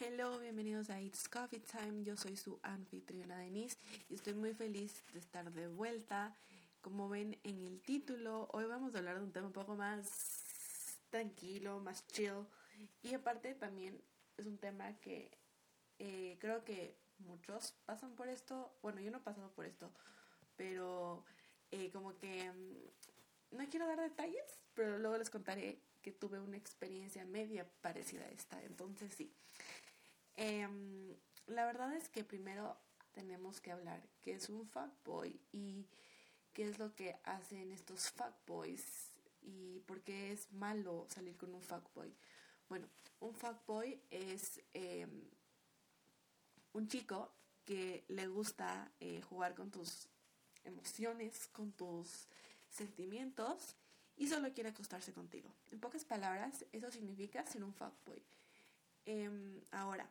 Hello, 0.00 0.38
bienvenidos 0.38 0.90
a 0.90 1.00
It's 1.00 1.28
Coffee 1.28 1.58
Time. 1.58 2.04
Yo 2.04 2.16
soy 2.16 2.36
su 2.36 2.60
anfitriona 2.62 3.36
Denise 3.36 3.76
y 4.08 4.14
estoy 4.14 4.32
muy 4.34 4.54
feliz 4.54 5.02
de 5.12 5.18
estar 5.18 5.50
de 5.50 5.66
vuelta. 5.66 6.36
Como 6.80 7.08
ven 7.08 7.36
en 7.42 7.60
el 7.62 7.80
título, 7.80 8.48
hoy 8.52 8.66
vamos 8.66 8.94
a 8.94 8.98
hablar 8.98 9.18
de 9.18 9.24
un 9.24 9.32
tema 9.32 9.48
un 9.48 9.52
poco 9.52 9.74
más 9.74 11.00
tranquilo, 11.10 11.80
más 11.80 12.06
chill. 12.06 12.46
Y 13.02 13.12
aparte 13.14 13.56
también 13.56 14.00
es 14.36 14.46
un 14.46 14.58
tema 14.58 14.96
que 15.00 15.36
eh, 15.98 16.36
creo 16.38 16.62
que 16.62 16.96
muchos 17.18 17.74
pasan 17.84 18.14
por 18.14 18.28
esto. 18.28 18.72
Bueno, 18.82 19.00
yo 19.00 19.10
no 19.10 19.18
he 19.18 19.22
pasado 19.22 19.50
por 19.50 19.66
esto, 19.66 19.90
pero 20.54 21.24
eh, 21.72 21.90
como 21.90 22.16
que 22.18 22.52
mm, 22.52 23.56
no 23.56 23.68
quiero 23.68 23.88
dar 23.88 24.00
detalles, 24.00 24.60
pero 24.74 24.96
luego 24.96 25.18
les 25.18 25.28
contaré 25.28 25.80
que 26.02 26.12
tuve 26.12 26.38
una 26.38 26.56
experiencia 26.56 27.24
media 27.24 27.68
parecida 27.80 28.26
a 28.26 28.30
esta. 28.30 28.62
Entonces 28.62 29.12
sí. 29.12 29.34
Em, 30.40 31.16
la 31.48 31.66
verdad 31.66 31.92
es 31.94 32.08
que 32.08 32.22
primero 32.22 32.78
tenemos 33.10 33.60
que 33.60 33.72
hablar 33.72 34.00
qué 34.22 34.34
es 34.34 34.48
un 34.48 34.68
fuckboy 34.68 35.40
y 35.50 35.84
qué 36.52 36.68
es 36.68 36.78
lo 36.78 36.94
que 36.94 37.18
hacen 37.24 37.72
estos 37.72 38.12
fuckboys 38.12 39.10
y 39.42 39.80
por 39.80 40.00
qué 40.02 40.30
es 40.30 40.52
malo 40.52 41.06
salir 41.08 41.36
con 41.36 41.52
un 41.52 41.60
fuckboy. 41.60 42.14
Bueno, 42.68 42.86
un 43.18 43.34
fuckboy 43.34 44.00
es 44.10 44.62
em, 44.74 45.28
un 46.72 46.86
chico 46.86 47.32
que 47.64 48.04
le 48.06 48.28
gusta 48.28 48.92
eh, 49.00 49.20
jugar 49.22 49.56
con 49.56 49.72
tus 49.72 50.08
emociones, 50.62 51.48
con 51.48 51.72
tus 51.72 52.28
sentimientos 52.68 53.74
y 54.16 54.28
solo 54.28 54.52
quiere 54.52 54.70
acostarse 54.70 55.12
contigo. 55.12 55.52
En 55.72 55.80
pocas 55.80 56.04
palabras, 56.04 56.64
eso 56.70 56.92
significa 56.92 57.44
ser 57.44 57.64
un 57.64 57.74
fuckboy. 57.74 58.22
Em, 59.04 59.64
ahora, 59.72 60.08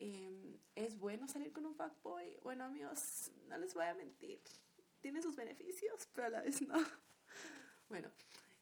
Em, 0.00 0.58
¿Es 0.74 0.98
bueno 0.98 1.28
salir 1.28 1.52
con 1.52 1.66
un 1.66 1.74
fuckboy? 1.74 2.38
Bueno, 2.42 2.64
amigos, 2.64 3.30
no 3.48 3.58
les 3.58 3.74
voy 3.74 3.84
a 3.84 3.94
mentir. 3.94 4.40
Tiene 5.02 5.20
sus 5.20 5.36
beneficios, 5.36 6.08
pero 6.14 6.26
a 6.26 6.30
la 6.30 6.40
vez 6.40 6.62
no. 6.62 6.74
Bueno, 7.90 8.08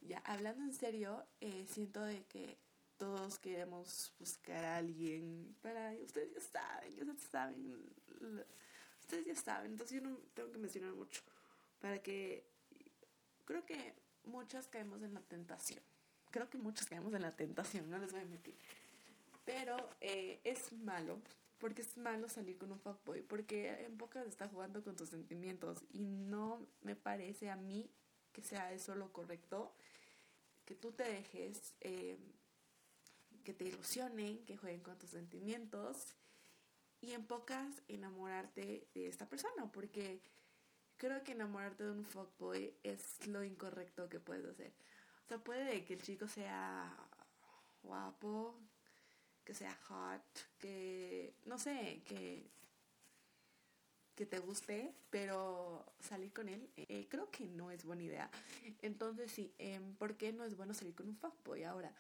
ya 0.01 0.19
hablando 0.25 0.65
en 0.65 0.73
serio, 0.73 1.23
eh, 1.41 1.67
siento 1.69 2.03
de 2.03 2.25
que 2.25 2.57
todos 2.97 3.39
queremos 3.39 4.13
buscar 4.19 4.65
a 4.65 4.79
alguien 4.79 5.55
para... 5.61 5.93
Ustedes 6.03 6.33
ya 6.35 6.41
saben, 6.41 6.95
ustedes 6.99 7.23
saben. 7.31 7.95
Ustedes 9.01 9.27
ya 9.27 9.37
saben, 9.37 9.73
entonces 9.73 10.03
yo 10.03 10.09
no 10.09 10.17
tengo 10.35 10.51
que 10.51 10.59
mencionar 10.59 10.93
mucho. 10.95 11.23
Para 11.79 12.03
que... 12.03 12.49
Creo 13.45 13.65
que 13.65 13.95
muchas 14.25 14.67
caemos 14.67 15.03
en 15.03 15.15
la 15.15 15.21
tentación. 15.21 15.81
Creo 16.31 16.51
que 16.51 16.59
muchos 16.59 16.87
caemos 16.87 17.15
en 17.15 17.23
la 17.23 17.37
tentación, 17.37 17.89
no 17.89 17.99
les 17.99 18.13
voy 18.13 18.23
a 18.23 18.25
mentir. 18.25 18.57
Pero 19.49 19.79
eh, 20.03 20.41
es 20.45 20.75
malo, 20.75 21.23
porque 21.57 21.81
es 21.81 21.97
malo 21.97 22.29
salir 22.29 22.59
con 22.59 22.71
un 22.71 22.79
fuckboy, 22.79 23.23
porque 23.23 23.83
en 23.87 23.97
pocas 23.97 24.27
está 24.27 24.47
jugando 24.47 24.85
con 24.85 24.95
tus 24.95 25.09
sentimientos 25.09 25.87
y 25.91 26.05
no 26.05 26.67
me 26.83 26.95
parece 26.95 27.49
a 27.49 27.57
mí 27.57 27.91
que 28.35 28.43
sea 28.43 28.75
eso 28.75 28.95
lo 28.95 29.11
correcto, 29.11 29.73
que 30.67 30.75
tú 30.75 30.93
te 30.93 31.05
dejes, 31.05 31.73
eh, 31.81 32.19
que 33.43 33.55
te 33.55 33.65
ilusionen, 33.65 34.45
que 34.45 34.59
jueguen 34.59 34.83
con 34.83 34.99
tus 34.99 35.09
sentimientos 35.09 36.15
y 37.01 37.13
en 37.13 37.25
pocas 37.25 37.83
enamorarte 37.89 38.87
de 38.93 39.09
esta 39.09 39.31
persona, 39.31 39.73
porque 39.73 40.21
creo 40.99 41.25
que 41.25 41.33
enamorarte 41.33 41.85
de 41.85 41.93
un 41.93 42.05
fuckboy 42.05 42.75
es 42.83 43.27
lo 43.27 43.43
incorrecto 43.43 44.11
que 44.11 44.21
puedes 44.21 44.45
hacer. 44.45 44.75
O 45.25 45.29
sea, 45.29 45.39
puede 45.39 45.87
que 45.87 45.95
el 45.95 46.03
chico 46.03 46.29
sea 46.29 46.95
guapo, 47.83 48.55
que 49.49 49.55
sea 49.55 49.75
hot, 49.89 50.23
que 50.59 51.35
no 51.47 51.59
sé, 51.59 52.03
que 52.05 52.51
que 54.15 54.27
te 54.27 54.41
guste, 54.41 54.95
pero 55.09 55.87
salir 56.01 56.35
con 56.35 56.51
él 56.51 56.69
eh, 56.77 57.07
creo 57.09 57.31
que 57.31 57.47
no 57.47 57.71
es 57.71 57.87
buena 57.87 58.03
idea. 58.03 58.31
Entonces 58.83 59.33
sí, 59.33 59.55
eh, 59.59 59.81
¿por 59.97 60.19
qué 60.19 60.35
no 60.35 60.45
es 60.45 60.55
bueno 60.55 60.75
salir 60.75 60.95
con 60.95 61.09
un 61.09 61.17
fuckboy? 61.17 61.65
Ahora, 61.65 61.95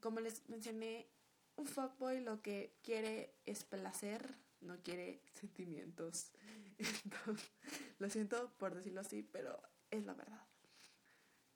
como 0.00 0.18
les 0.18 0.48
mencioné, 0.48 1.06
un 1.54 1.66
fuckboy 1.66 2.20
lo 2.20 2.42
que 2.42 2.74
quiere 2.82 3.32
es 3.44 3.62
placer, 3.62 4.34
no 4.60 4.82
quiere 4.82 5.22
sentimientos. 5.34 6.32
Lo 8.00 8.10
siento 8.10 8.52
por 8.58 8.74
decirlo 8.74 9.02
así, 9.02 9.22
pero 9.22 9.62
es 9.92 10.04
la 10.04 10.14
verdad. 10.14 10.44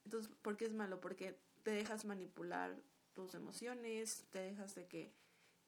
Entonces, 0.05 0.31
¿por 0.41 0.57
qué 0.57 0.67
es 0.67 0.73
malo? 0.73 1.01
Porque 1.01 1.41
te 1.65 1.73
dejas 1.73 2.05
manipular 2.05 2.77
tus 3.15 3.35
emociones, 3.35 4.27
te 4.31 4.41
dejas 4.41 4.75
de 4.75 4.87
que 4.87 5.13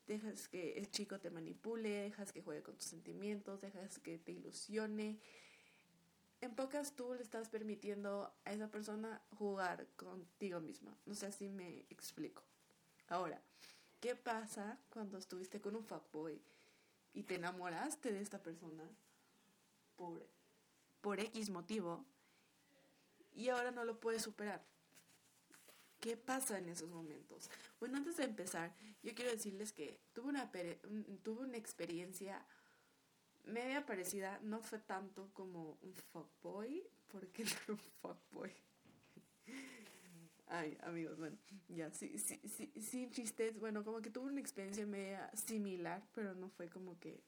dejas 0.07 0.49
que 0.49 0.75
el 0.75 0.91
chico 0.91 1.19
te 1.19 1.31
manipule, 1.31 1.89
dejas 1.89 2.33
que 2.33 2.43
juegue 2.43 2.63
con 2.63 2.77
tus 2.77 2.87
sentimientos, 2.87 3.61
dejas 3.61 3.99
que 3.99 4.19
te 4.19 4.33
ilusione. 4.33 5.19
En 6.41 6.55
pocas 6.55 6.95
tú 6.95 7.15
le 7.15 7.23
estás 7.23 7.49
permitiendo 7.49 8.33
a 8.45 8.53
esa 8.53 8.69
persona 8.69 9.23
jugar 9.37 9.87
contigo 9.97 10.61
misma. 10.61 10.97
No 11.07 11.15
sé 11.15 11.33
si 11.33 11.49
me 11.49 11.81
explico. 11.91 12.43
Ahora, 13.09 13.41
¿qué 14.01 14.15
pasa 14.15 14.79
cuando 14.91 15.19
estuviste 15.19 15.61
con 15.61 15.75
un 15.75 15.85
fuckboy 15.85 16.41
y 17.15 17.23
te 17.23 17.37
enamoraste 17.37 18.13
de 18.13 18.21
esta 18.21 18.43
persona 18.43 18.85
por, 19.97 20.29
por 21.01 21.19
X 21.19 21.51
motivo 21.51 22.05
y 23.33 23.49
ahora 23.49 23.71
no 23.71 23.85
lo 23.85 23.99
puedes 23.99 24.23
superar? 24.23 24.63
¿Qué 26.07 26.17
pasa 26.17 26.57
en 26.59 26.69
esos 26.69 26.89
momentos? 26.89 27.51
Bueno, 27.81 27.97
antes 27.97 28.17
de 28.17 28.23
empezar, 28.23 28.73
yo 29.03 29.13
quiero 29.17 29.33
decirles 29.33 29.73
que 29.73 29.99
tuve 30.13 30.29
una, 30.29 30.49
tuve 31.25 31.43
una 31.43 31.57
experiencia 31.57 32.47
media 33.43 33.85
parecida, 33.85 34.39
no 34.45 34.61
fue 34.61 34.79
tanto 34.79 35.29
como 35.33 35.77
un 35.83 35.97
fuckboy, 36.13 36.89
porque 37.09 37.43
no 37.45 37.51
era 37.51 37.73
un 37.73 37.79
fuckboy. 38.01 38.53
Ay, 40.47 40.79
amigos, 40.83 41.19
bueno, 41.19 41.37
ya, 41.67 41.91
sí, 41.91 42.17
sí, 42.21 42.41
sí, 42.45 42.73
sin 42.81 43.11
chistes, 43.11 43.59
bueno, 43.59 43.83
como 43.83 44.01
que 44.01 44.11
tuve 44.11 44.31
una 44.31 44.41
experiencia 44.41 44.87
media 44.87 45.29
similar, 45.35 46.07
pero 46.15 46.37
no 46.37 46.51
fue 46.51 46.69
como 46.69 47.01
que... 47.01 47.21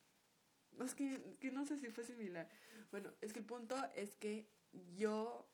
Es 0.79 0.95
que, 0.95 1.37
que 1.41 1.51
no 1.51 1.67
sé 1.67 1.81
si 1.81 1.89
fue 1.89 2.05
similar. 2.05 2.49
Bueno, 2.93 3.11
es 3.23 3.33
que 3.33 3.41
el 3.41 3.45
punto 3.45 3.75
es 3.97 4.15
que 4.15 4.47
yo 4.95 5.51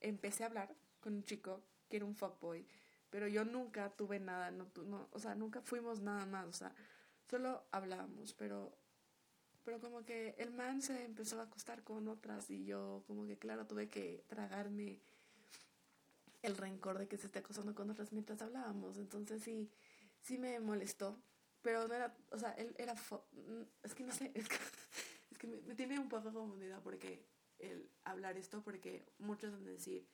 empecé 0.00 0.42
a 0.42 0.46
hablar 0.48 0.74
con 0.98 1.14
un 1.14 1.22
chico 1.22 1.62
que 1.88 1.96
era 1.96 2.06
un 2.06 2.14
fuckboy. 2.14 2.66
Pero 3.10 3.26
yo 3.26 3.44
nunca 3.44 3.90
tuve 3.90 4.20
nada, 4.20 4.50
no, 4.50 4.66
no, 4.84 5.08
o 5.12 5.18
sea, 5.18 5.34
nunca 5.34 5.62
fuimos 5.62 6.00
nada 6.02 6.26
más, 6.26 6.46
o 6.46 6.52
sea, 6.52 6.74
solo 7.30 7.64
hablábamos, 7.70 8.34
pero, 8.34 8.76
pero 9.64 9.80
como 9.80 10.04
que 10.04 10.34
el 10.38 10.52
man 10.52 10.82
se 10.82 11.04
empezó 11.04 11.40
a 11.40 11.44
acostar 11.44 11.82
con 11.82 12.06
otras 12.08 12.50
y 12.50 12.64
yo 12.66 13.02
como 13.06 13.26
que 13.26 13.38
claro 13.38 13.66
tuve 13.66 13.88
que 13.88 14.24
tragarme 14.28 15.00
el 16.42 16.56
rencor 16.56 16.98
de 16.98 17.08
que 17.08 17.16
se 17.16 17.26
esté 17.26 17.38
acostando 17.38 17.74
con 17.74 17.90
otras 17.90 18.12
mientras 18.12 18.42
hablábamos, 18.42 18.98
entonces 18.98 19.42
sí, 19.42 19.70
sí 20.20 20.36
me 20.36 20.60
molestó, 20.60 21.18
pero 21.62 21.88
no 21.88 21.94
era, 21.94 22.14
o 22.30 22.38
sea, 22.38 22.52
él 22.52 22.74
era, 22.76 22.94
es 23.82 23.94
que 23.94 24.04
no 24.04 24.12
sé, 24.12 24.32
es 24.34 24.48
que, 24.48 24.56
es 25.30 25.38
que 25.38 25.46
me, 25.46 25.60
me, 25.62 25.74
tiene 25.74 25.98
un 25.98 26.10
poco 26.10 26.30
confundida 26.30 26.78
porque 26.82 27.24
el 27.58 27.90
hablar 28.04 28.36
esto, 28.36 28.62
porque 28.62 29.06
muchos 29.18 29.52
van 29.52 29.66
a 29.66 29.70
decir, 29.70 30.06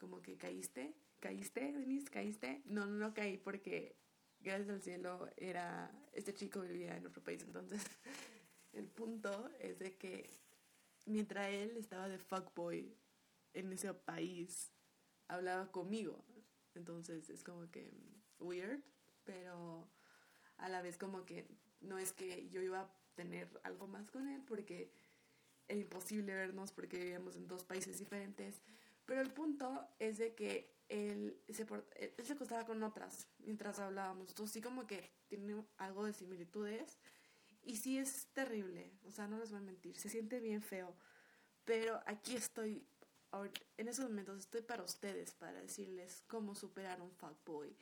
como 0.00 0.22
que 0.22 0.38
caíste, 0.38 0.94
caíste, 1.20 1.72
Denise, 1.72 2.10
caíste. 2.10 2.62
No, 2.64 2.86
no, 2.86 3.12
caí 3.12 3.36
porque 3.36 3.94
gracias 4.40 4.70
al 4.70 4.82
cielo 4.82 5.28
era, 5.36 5.92
este 6.14 6.32
chico 6.32 6.62
vivía 6.62 6.96
en 6.96 7.06
otro 7.06 7.22
país. 7.22 7.42
Entonces, 7.42 7.82
el 8.72 8.86
punto 8.88 9.50
es 9.60 9.78
de 9.78 9.96
que 9.96 10.30
mientras 11.04 11.50
él 11.50 11.76
estaba 11.76 12.08
de 12.08 12.18
fuckboy 12.18 12.96
en 13.52 13.72
ese 13.72 13.92
país, 13.92 14.72
hablaba 15.28 15.70
conmigo. 15.70 16.24
Entonces 16.74 17.28
es 17.28 17.44
como 17.44 17.70
que 17.70 17.92
weird, 18.38 18.82
pero 19.24 19.86
a 20.56 20.68
la 20.70 20.80
vez 20.80 20.96
como 20.96 21.26
que 21.26 21.46
no 21.80 21.98
es 21.98 22.12
que 22.12 22.48
yo 22.48 22.62
iba 22.62 22.80
a 22.80 22.94
tener 23.14 23.48
algo 23.64 23.86
más 23.86 24.10
con 24.10 24.28
él 24.28 24.42
porque 24.46 24.92
era 25.68 25.78
imposible 25.78 26.34
vernos 26.34 26.72
porque 26.72 26.96
vivíamos 26.96 27.36
en 27.36 27.46
dos 27.46 27.64
países 27.64 27.98
diferentes. 27.98 28.62
Pero 29.10 29.22
el 29.22 29.32
punto 29.32 29.88
es 29.98 30.18
de 30.18 30.36
que 30.36 30.72
él 30.88 31.36
se, 31.48 31.66
él 31.96 32.24
se 32.24 32.32
acostaba 32.32 32.64
con 32.64 32.80
otras 32.84 33.26
mientras 33.40 33.80
hablábamos. 33.80 34.28
Entonces 34.28 34.52
sí 34.52 34.60
como 34.60 34.86
que 34.86 35.10
tiene 35.26 35.64
algo 35.78 36.04
de 36.04 36.12
similitudes. 36.12 36.96
Y 37.64 37.74
sí 37.74 37.98
es 37.98 38.28
terrible, 38.28 38.92
o 39.04 39.10
sea, 39.10 39.26
no 39.26 39.36
les 39.40 39.50
voy 39.50 39.58
a 39.58 39.62
mentir, 39.62 39.96
se 39.96 40.08
siente 40.08 40.38
bien 40.38 40.62
feo. 40.62 40.94
Pero 41.64 42.00
aquí 42.06 42.36
estoy, 42.36 42.86
en 43.76 43.88
esos 43.88 44.04
momentos 44.08 44.38
estoy 44.38 44.62
para 44.62 44.84
ustedes, 44.84 45.34
para 45.34 45.60
decirles 45.60 46.22
cómo 46.28 46.54
superar 46.54 47.02
un 47.02 47.10
fuckboy. 47.10 47.76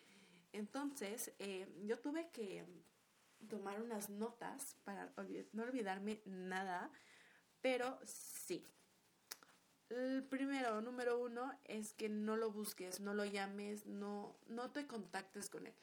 Entonces, 0.54 1.34
eh, 1.38 1.68
yo 1.84 1.98
tuve 1.98 2.30
que 2.30 2.64
tomar 3.50 3.82
unas 3.82 4.08
notas 4.08 4.76
para 4.82 5.12
no 5.52 5.62
olvidarme 5.62 6.22
nada, 6.24 6.90
pero 7.60 8.00
sí, 8.06 8.64
el 9.90 10.22
primero, 10.24 10.80
número 10.80 11.18
uno, 11.18 11.52
es 11.64 11.92
que 11.94 12.08
no 12.08 12.36
lo 12.36 12.50
busques, 12.50 13.00
no 13.00 13.14
lo 13.14 13.24
llames, 13.24 13.86
no, 13.86 14.36
no 14.48 14.70
te 14.70 14.86
contactes 14.86 15.48
con 15.48 15.66
él. 15.66 15.74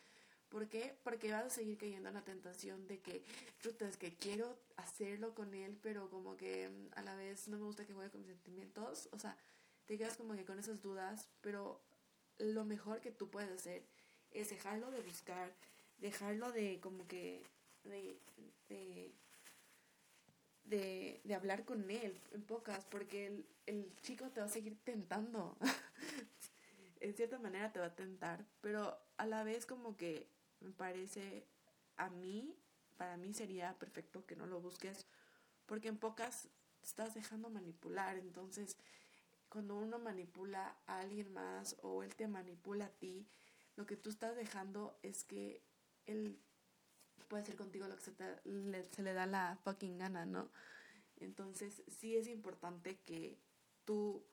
¿Por 0.49 0.69
qué? 0.69 0.95
Porque 1.03 1.31
vas 1.31 1.45
a 1.45 1.49
seguir 1.49 1.77
cayendo 1.77 2.09
en 2.09 2.15
la 2.15 2.23
tentación 2.23 2.87
de 2.87 2.99
que, 2.99 3.23
chuta, 3.59 3.87
es 3.87 3.97
que 3.97 4.13
quiero 4.13 4.57
hacerlo 4.77 5.33
con 5.33 5.53
él, 5.53 5.77
pero 5.81 6.09
como 6.09 6.37
que 6.37 6.69
mm, 6.69 6.97
a 6.97 7.01
la 7.01 7.15
vez 7.15 7.47
no 7.47 7.57
me 7.57 7.65
gusta 7.65 7.85
que 7.85 7.93
juegue 7.93 8.11
con 8.11 8.21
mis 8.21 8.29
sentimientos. 8.29 9.09
O 9.11 9.19
sea, 9.19 9.35
te 9.85 9.97
quedas 9.97 10.17
como 10.17 10.35
que 10.35 10.45
con 10.45 10.59
esas 10.59 10.81
dudas, 10.81 11.29
pero 11.41 11.81
lo 12.37 12.63
mejor 12.63 13.01
que 13.01 13.11
tú 13.11 13.29
puedes 13.29 13.51
hacer 13.51 13.83
es 14.31 14.49
dejarlo 14.49 14.91
de 14.91 15.01
buscar, 15.01 15.51
dejarlo 15.97 16.51
de 16.51 16.79
como 16.79 17.07
que, 17.07 17.43
de, 17.83 18.19
de, 18.69 19.11
de, 20.65 21.21
de 21.23 21.35
hablar 21.35 21.65
con 21.65 21.89
él 21.89 22.19
en 22.31 22.43
pocas, 22.43 22.85
porque 22.85 23.27
el, 23.27 23.45
el 23.65 23.95
chico 24.01 24.29
te 24.29 24.41
va 24.41 24.47
a 24.47 24.49
seguir 24.49 24.77
tentando. 24.83 25.57
en 26.99 27.13
cierta 27.13 27.39
manera 27.39 27.71
te 27.71 27.79
va 27.79 27.87
a 27.87 27.95
tentar, 27.95 28.45
pero 28.61 28.97
a 29.17 29.25
la 29.25 29.43
vez 29.43 29.65
como 29.65 29.95
que 29.95 30.27
me 30.59 30.71
parece 30.71 31.45
a 31.97 32.09
mí, 32.09 32.55
para 32.97 33.17
mí 33.17 33.33
sería 33.33 33.77
perfecto 33.77 34.25
que 34.25 34.35
no 34.35 34.45
lo 34.45 34.59
busques, 34.59 35.05
porque 35.65 35.87
en 35.87 35.97
pocas 35.97 36.49
te 36.81 36.87
estás 36.87 37.13
dejando 37.13 37.49
manipular, 37.49 38.17
entonces 38.17 38.77
cuando 39.49 39.77
uno 39.77 39.99
manipula 39.99 40.75
a 40.87 40.99
alguien 40.99 41.31
más 41.31 41.77
o 41.81 42.03
él 42.03 42.15
te 42.15 42.27
manipula 42.27 42.85
a 42.85 42.89
ti, 42.89 43.27
lo 43.75 43.85
que 43.85 43.97
tú 43.97 44.09
estás 44.09 44.35
dejando 44.35 44.97
es 45.03 45.23
que 45.23 45.61
él 46.05 46.39
puede 47.27 47.43
hacer 47.43 47.55
contigo 47.55 47.87
lo 47.87 47.95
que 47.95 48.03
se, 48.03 48.13
le, 48.45 48.83
se 48.85 49.03
le 49.03 49.13
da 49.13 49.25
la 49.25 49.57
fucking 49.63 49.97
gana, 49.97 50.25
¿no? 50.25 50.49
Entonces 51.17 51.83
sí 51.87 52.15
es 52.15 52.27
importante 52.27 52.99
que 53.05 53.37
tú 53.85 54.25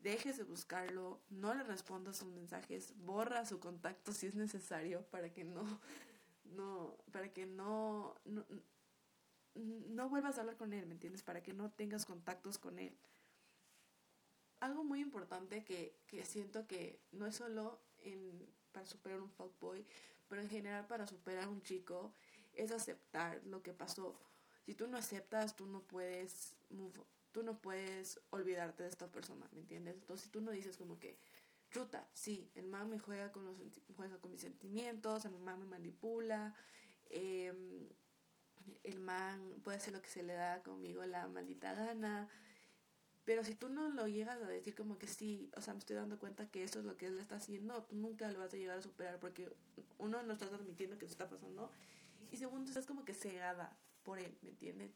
dejes 0.00 0.36
de 0.36 0.44
buscarlo, 0.44 1.20
no 1.28 1.54
le 1.54 1.64
respondas 1.64 2.18
sus 2.18 2.28
mensajes, 2.28 2.94
borra 2.98 3.44
su 3.44 3.58
contacto 3.60 4.12
si 4.12 4.26
es 4.26 4.34
necesario 4.34 5.02
para 5.10 5.32
que 5.32 5.44
no, 5.44 5.64
no, 6.44 6.96
para 7.12 7.32
que 7.32 7.46
no, 7.46 8.14
no, 8.24 8.44
no 9.54 10.08
vuelvas 10.08 10.38
a 10.38 10.42
hablar 10.42 10.56
con 10.56 10.72
él, 10.72 10.86
¿me 10.86 10.94
entiendes? 10.94 11.22
Para 11.22 11.42
que 11.42 11.52
no 11.52 11.70
tengas 11.70 12.06
contactos 12.06 12.58
con 12.58 12.78
él. 12.78 12.96
Algo 14.60 14.82
muy 14.84 15.00
importante 15.00 15.64
que, 15.64 15.96
que 16.06 16.24
siento 16.24 16.66
que 16.66 17.00
no 17.12 17.26
es 17.26 17.36
solo 17.36 17.80
en, 18.02 18.46
para 18.72 18.86
superar 18.86 19.20
un 19.20 19.30
fuckboy, 19.30 19.84
pero 20.28 20.42
en 20.42 20.48
general 20.48 20.86
para 20.86 21.06
superar 21.06 21.48
un 21.48 21.62
chico, 21.62 22.12
es 22.54 22.72
aceptar 22.72 23.40
lo 23.44 23.62
que 23.62 23.72
pasó. 23.72 24.18
Si 24.66 24.74
tú 24.74 24.86
no 24.86 24.98
aceptas, 24.98 25.56
tú 25.56 25.66
no 25.66 25.82
puedes 25.82 26.54
move 26.70 27.00
tú 27.32 27.42
no 27.42 27.60
puedes 27.60 28.20
olvidarte 28.30 28.82
de 28.82 28.88
esta 28.88 29.10
persona, 29.10 29.48
¿me 29.52 29.60
entiendes? 29.60 29.94
Entonces, 29.96 30.24
si 30.24 30.30
tú 30.30 30.40
no 30.40 30.50
dices 30.50 30.76
como 30.76 30.98
que, 30.98 31.18
chuta, 31.70 32.08
sí, 32.12 32.50
el 32.54 32.66
man 32.66 32.88
me 32.88 32.98
juega 32.98 33.30
con, 33.32 33.44
los, 33.44 33.56
juega 33.96 34.18
con 34.18 34.32
mis 34.32 34.40
sentimientos, 34.40 35.24
el 35.24 35.38
man 35.38 35.60
me 35.60 35.66
manipula, 35.66 36.54
em, 37.10 37.88
el 38.82 39.00
man 39.00 39.60
puede 39.62 39.76
hacer 39.76 39.92
lo 39.92 40.02
que 40.02 40.08
se 40.08 40.22
le 40.22 40.34
da 40.34 40.62
conmigo 40.62 41.04
la 41.06 41.28
maldita 41.28 41.74
gana, 41.74 42.28
pero 43.28 43.44
si 43.44 43.54
tú 43.54 43.68
no 43.68 43.90
lo 43.90 44.08
llegas 44.08 44.40
a 44.40 44.46
decir 44.46 44.74
como 44.74 44.96
que 44.96 45.06
sí, 45.06 45.50
o 45.54 45.60
sea, 45.60 45.74
me 45.74 45.80
estoy 45.80 45.96
dando 45.96 46.18
cuenta 46.18 46.50
que 46.50 46.64
eso 46.64 46.78
es 46.78 46.86
lo 46.86 46.96
que 46.96 47.08
él 47.08 47.18
está 47.18 47.36
haciendo, 47.36 47.82
tú 47.82 47.94
nunca 47.94 48.32
lo 48.32 48.38
vas 48.38 48.54
a 48.54 48.56
llegar 48.56 48.78
a 48.78 48.80
superar 48.80 49.20
porque 49.20 49.54
uno 49.98 50.22
no 50.22 50.32
estás 50.32 50.50
admitiendo 50.50 50.96
que 50.96 51.04
eso 51.04 51.12
está 51.12 51.28
pasando 51.28 51.70
y 52.30 52.38
segundo 52.38 52.70
estás 52.70 52.86
como 52.86 53.04
que 53.04 53.12
cegada 53.12 53.76
por 54.02 54.18
él, 54.18 54.34
¿me 54.40 54.48
entienden? 54.48 54.94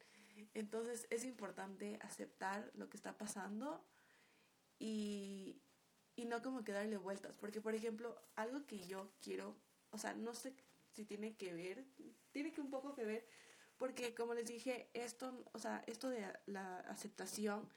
Entonces 0.54 1.06
es 1.10 1.26
importante 1.26 1.98
aceptar 2.00 2.70
lo 2.74 2.88
que 2.88 2.96
está 2.96 3.18
pasando 3.18 3.84
y, 4.78 5.60
y 6.16 6.24
no 6.24 6.40
como 6.40 6.64
que 6.64 6.72
darle 6.72 6.96
vueltas. 6.96 7.36
Porque, 7.38 7.60
por 7.60 7.74
ejemplo, 7.74 8.18
algo 8.34 8.64
que 8.64 8.78
yo 8.86 9.12
quiero, 9.20 9.58
o 9.90 9.98
sea, 9.98 10.14
no 10.14 10.32
sé 10.32 10.54
si 10.94 11.04
tiene 11.04 11.36
que 11.36 11.52
ver, 11.52 11.84
tiene 12.30 12.50
que 12.50 12.62
un 12.62 12.70
poco 12.70 12.94
que 12.94 13.04
ver, 13.04 13.26
porque 13.76 14.14
como 14.14 14.32
les 14.32 14.46
dije, 14.46 14.88
esto, 14.94 15.44
o 15.52 15.58
sea, 15.58 15.84
esto 15.86 16.08
de 16.08 16.32
la 16.46 16.78
aceptación 16.80 17.68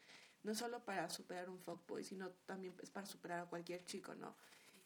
no 0.45 0.53
solo 0.53 0.85
para 0.85 1.09
superar 1.09 1.49
un 1.49 1.59
fuckboy, 1.59 2.03
sino 2.03 2.29
también 2.45 2.75
es 2.81 2.91
para 2.91 3.07
superar 3.07 3.39
a 3.39 3.45
cualquier 3.45 3.83
chico, 3.83 4.13
¿no? 4.13 4.35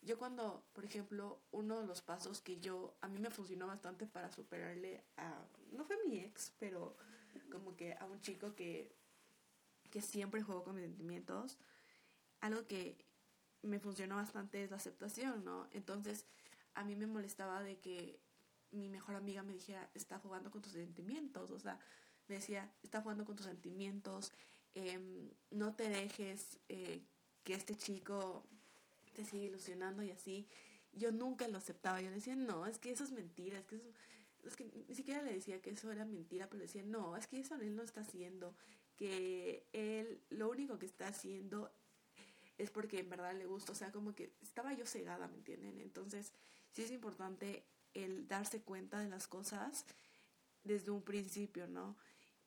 Yo 0.01 0.17
cuando, 0.17 0.63
por 0.71 0.85
ejemplo, 0.85 1.41
uno 1.51 1.81
de 1.81 1.85
los 1.85 2.01
pasos 2.01 2.39
que 2.39 2.61
yo, 2.61 2.95
a 3.01 3.09
mí 3.09 3.19
me 3.19 3.29
funcionó 3.29 3.67
bastante 3.67 4.07
para 4.07 4.31
superarle 4.31 5.03
a, 5.17 5.45
no 5.73 5.83
fue 5.83 5.97
mi 6.07 6.19
ex, 6.19 6.53
pero 6.59 6.95
como 7.51 7.75
que 7.75 7.93
a 7.93 8.05
un 8.05 8.21
chico 8.21 8.55
que, 8.55 8.95
que 9.89 10.01
siempre 10.01 10.41
jugó 10.41 10.63
con 10.63 10.75
mis 10.75 10.85
sentimientos, 10.85 11.57
algo 12.39 12.65
que 12.65 13.05
me 13.61 13.81
funcionó 13.81 14.15
bastante 14.15 14.63
es 14.63 14.71
la 14.71 14.77
aceptación, 14.77 15.43
¿no? 15.43 15.67
Entonces, 15.71 16.25
a 16.73 16.85
mí 16.85 16.95
me 16.95 17.05
molestaba 17.05 17.61
de 17.61 17.79
que 17.79 18.21
mi 18.71 18.87
mejor 18.87 19.15
amiga 19.15 19.43
me 19.43 19.51
dijera, 19.51 19.89
está 19.93 20.19
jugando 20.19 20.51
con 20.51 20.61
tus 20.61 20.71
sentimientos, 20.71 21.51
o 21.51 21.59
sea, 21.59 21.81
me 22.29 22.35
decía, 22.35 22.71
está 22.81 23.01
jugando 23.01 23.25
con 23.25 23.35
tus 23.35 23.47
sentimientos, 23.47 24.31
em, 24.75 25.31
no 25.51 25.75
te 25.75 25.89
dejes 25.89 26.59
eh, 26.69 27.01
que 27.43 27.53
este 27.53 27.75
chico 27.75 28.43
te 29.13 29.25
siga 29.25 29.45
ilusionando 29.45 30.03
y 30.03 30.11
así. 30.11 30.47
Yo 30.93 31.11
nunca 31.11 31.47
lo 31.47 31.57
aceptaba, 31.57 32.01
yo 32.01 32.11
decía, 32.11 32.35
no, 32.35 32.65
es 32.65 32.79
que 32.79 32.91
eso 32.91 33.03
es 33.03 33.11
mentira, 33.11 33.59
es 33.59 33.65
que 33.65 33.75
eso, 33.75 33.89
es 34.43 34.55
que 34.55 34.65
ni 34.87 34.95
siquiera 34.95 35.21
le 35.21 35.33
decía 35.33 35.61
que 35.61 35.71
eso 35.71 35.91
era 35.91 36.05
mentira, 36.05 36.49
pero 36.49 36.61
decía, 36.61 36.83
no, 36.83 37.15
es 37.17 37.27
que 37.27 37.39
eso 37.39 37.55
él 37.55 37.75
no 37.75 37.83
está 37.83 38.01
haciendo, 38.01 38.55
que 38.95 39.67
él 39.73 40.21
lo 40.29 40.49
único 40.49 40.79
que 40.79 40.85
está 40.85 41.07
haciendo 41.07 41.71
es 42.57 42.69
porque 42.71 42.99
en 42.99 43.09
verdad 43.09 43.33
le 43.35 43.45
gusta, 43.45 43.71
o 43.71 43.75
sea, 43.75 43.91
como 43.91 44.13
que 44.13 44.33
estaba 44.41 44.73
yo 44.73 44.85
cegada, 44.85 45.27
¿me 45.27 45.37
entienden? 45.37 45.79
Entonces, 45.79 46.33
sí 46.71 46.83
es 46.83 46.91
importante 46.91 47.65
el 47.93 48.27
darse 48.27 48.61
cuenta 48.61 48.99
de 48.99 49.09
las 49.09 49.27
cosas 49.27 49.85
desde 50.63 50.91
un 50.91 51.01
principio, 51.01 51.67
¿no? 51.67 51.97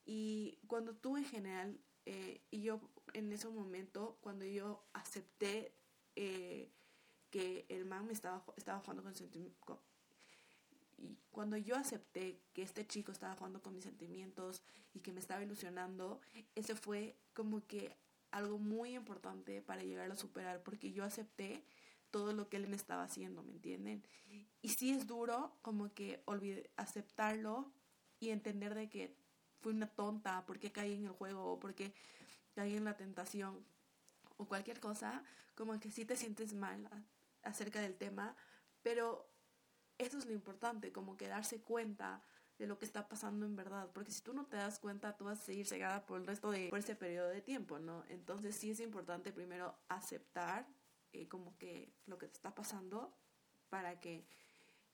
Y 0.04 0.58
cuando 0.66 0.94
tú 0.94 1.16
en 1.16 1.24
general, 1.24 1.78
eh, 2.06 2.40
y 2.50 2.62
yo 2.62 2.80
en 3.14 3.32
ese 3.32 3.48
momento, 3.48 4.18
cuando 4.20 4.44
yo 4.44 4.82
acepté 4.92 5.72
eh, 6.16 6.70
que 7.30 7.64
el 7.68 7.84
man 7.84 8.06
me 8.06 8.12
estaba, 8.12 8.44
estaba 8.56 8.80
jugando 8.80 9.02
con, 9.02 9.14
con, 9.60 9.78
y 10.98 11.18
cuando 11.30 11.56
yo 11.56 11.76
acepté 11.76 12.38
que 12.52 12.62
este 12.62 12.86
chico 12.86 13.10
estaba 13.12 13.34
jugando 13.34 13.60
con 13.60 13.74
mis 13.74 13.84
sentimientos 13.84 14.62
y 14.94 15.00
que 15.00 15.12
me 15.12 15.20
estaba 15.20 15.42
ilusionando, 15.42 16.20
ese 16.54 16.74
fue 16.74 17.16
como 17.34 17.66
que 17.66 17.96
algo 18.30 18.58
muy 18.58 18.94
importante 18.94 19.62
para 19.62 19.82
llegar 19.82 20.10
a 20.10 20.16
superar, 20.16 20.62
porque 20.62 20.92
yo 20.92 21.04
acepté 21.04 21.64
todo 22.10 22.32
lo 22.32 22.48
que 22.48 22.56
él 22.56 22.68
me 22.68 22.76
estaba 22.76 23.04
haciendo, 23.04 23.42
¿me 23.42 23.52
entienden? 23.52 24.04
Y 24.60 24.68
sí 24.68 24.90
es 24.90 25.06
duro 25.06 25.56
como 25.62 25.92
que 25.92 26.22
olvide, 26.26 26.70
aceptarlo 26.76 27.72
y 28.20 28.30
entender 28.30 28.74
de 28.74 28.88
que 28.88 29.16
fui 29.62 29.72
una 29.72 29.86
tonta, 29.86 30.44
porque 30.46 30.72
caí 30.72 30.94
en 30.94 31.06
el 31.06 31.12
juego 31.12 31.52
o 31.52 31.60
porque 31.60 31.94
caí 32.54 32.76
en 32.76 32.84
la 32.84 32.96
tentación 32.96 33.64
o 34.36 34.46
cualquier 34.46 34.80
cosa, 34.80 35.24
como 35.54 35.78
que 35.78 35.90
sí 35.90 36.04
te 36.04 36.16
sientes 36.16 36.52
mal 36.52 36.88
acerca 37.42 37.80
del 37.80 37.96
tema, 37.96 38.36
pero 38.82 39.26
eso 39.98 40.18
es 40.18 40.26
lo 40.26 40.32
importante, 40.32 40.92
como 40.92 41.16
que 41.16 41.28
darse 41.28 41.60
cuenta 41.60 42.22
de 42.58 42.66
lo 42.66 42.78
que 42.78 42.84
está 42.84 43.08
pasando 43.08 43.46
en 43.46 43.56
verdad, 43.56 43.90
porque 43.92 44.12
si 44.12 44.20
tú 44.20 44.34
no 44.34 44.46
te 44.46 44.56
das 44.56 44.78
cuenta, 44.78 45.16
tú 45.16 45.24
vas 45.24 45.40
a 45.40 45.42
seguir 45.44 45.66
cegada 45.66 46.04
por 46.06 46.20
el 46.20 46.26
resto 46.26 46.50
de 46.50 46.68
por 46.68 46.78
ese 46.78 46.94
periodo 46.94 47.28
de 47.28 47.40
tiempo, 47.40 47.78
¿no? 47.78 48.04
Entonces 48.08 48.54
sí 48.54 48.70
es 48.70 48.80
importante 48.80 49.32
primero 49.32 49.74
aceptar 49.88 50.66
eh, 51.12 51.28
como 51.28 51.56
que 51.58 51.92
lo 52.06 52.18
que 52.18 52.26
te 52.26 52.34
está 52.34 52.54
pasando 52.54 53.12
para 53.68 54.00
que 54.00 54.24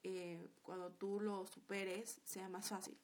eh, 0.03 0.49
cuando 0.63 0.91
tú 0.93 1.21
lo 1.21 1.47
superes 1.47 2.21
sea 2.25 2.49
más 2.49 2.69
fácil. 2.69 2.97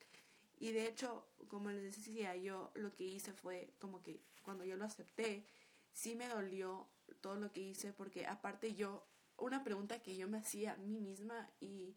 Y 0.59 0.73
de 0.73 0.87
hecho, 0.87 1.27
como 1.49 1.71
les 1.71 1.97
decía, 1.97 2.37
yo 2.37 2.71
lo 2.75 2.95
que 2.95 3.05
hice 3.05 3.33
fue 3.33 3.75
como 3.81 4.03
que 4.03 4.21
cuando 4.43 4.65
yo 4.65 4.77
lo 4.77 4.85
acepté, 4.85 5.45
sí 5.93 6.15
me 6.15 6.29
dolió 6.29 6.89
todo 7.21 7.37
lo 7.37 7.53
que 7.53 7.61
hice 7.61 7.93
porque 7.93 8.27
aparte 8.27 8.75
yo 8.75 9.07
una 9.37 9.65
pregunta 9.65 10.03
que 10.03 10.17
yo 10.17 10.29
me 10.29 10.39
hacía 10.39 10.75
a 10.75 10.77
mí 10.77 11.01
misma 11.01 11.51
y 11.61 11.97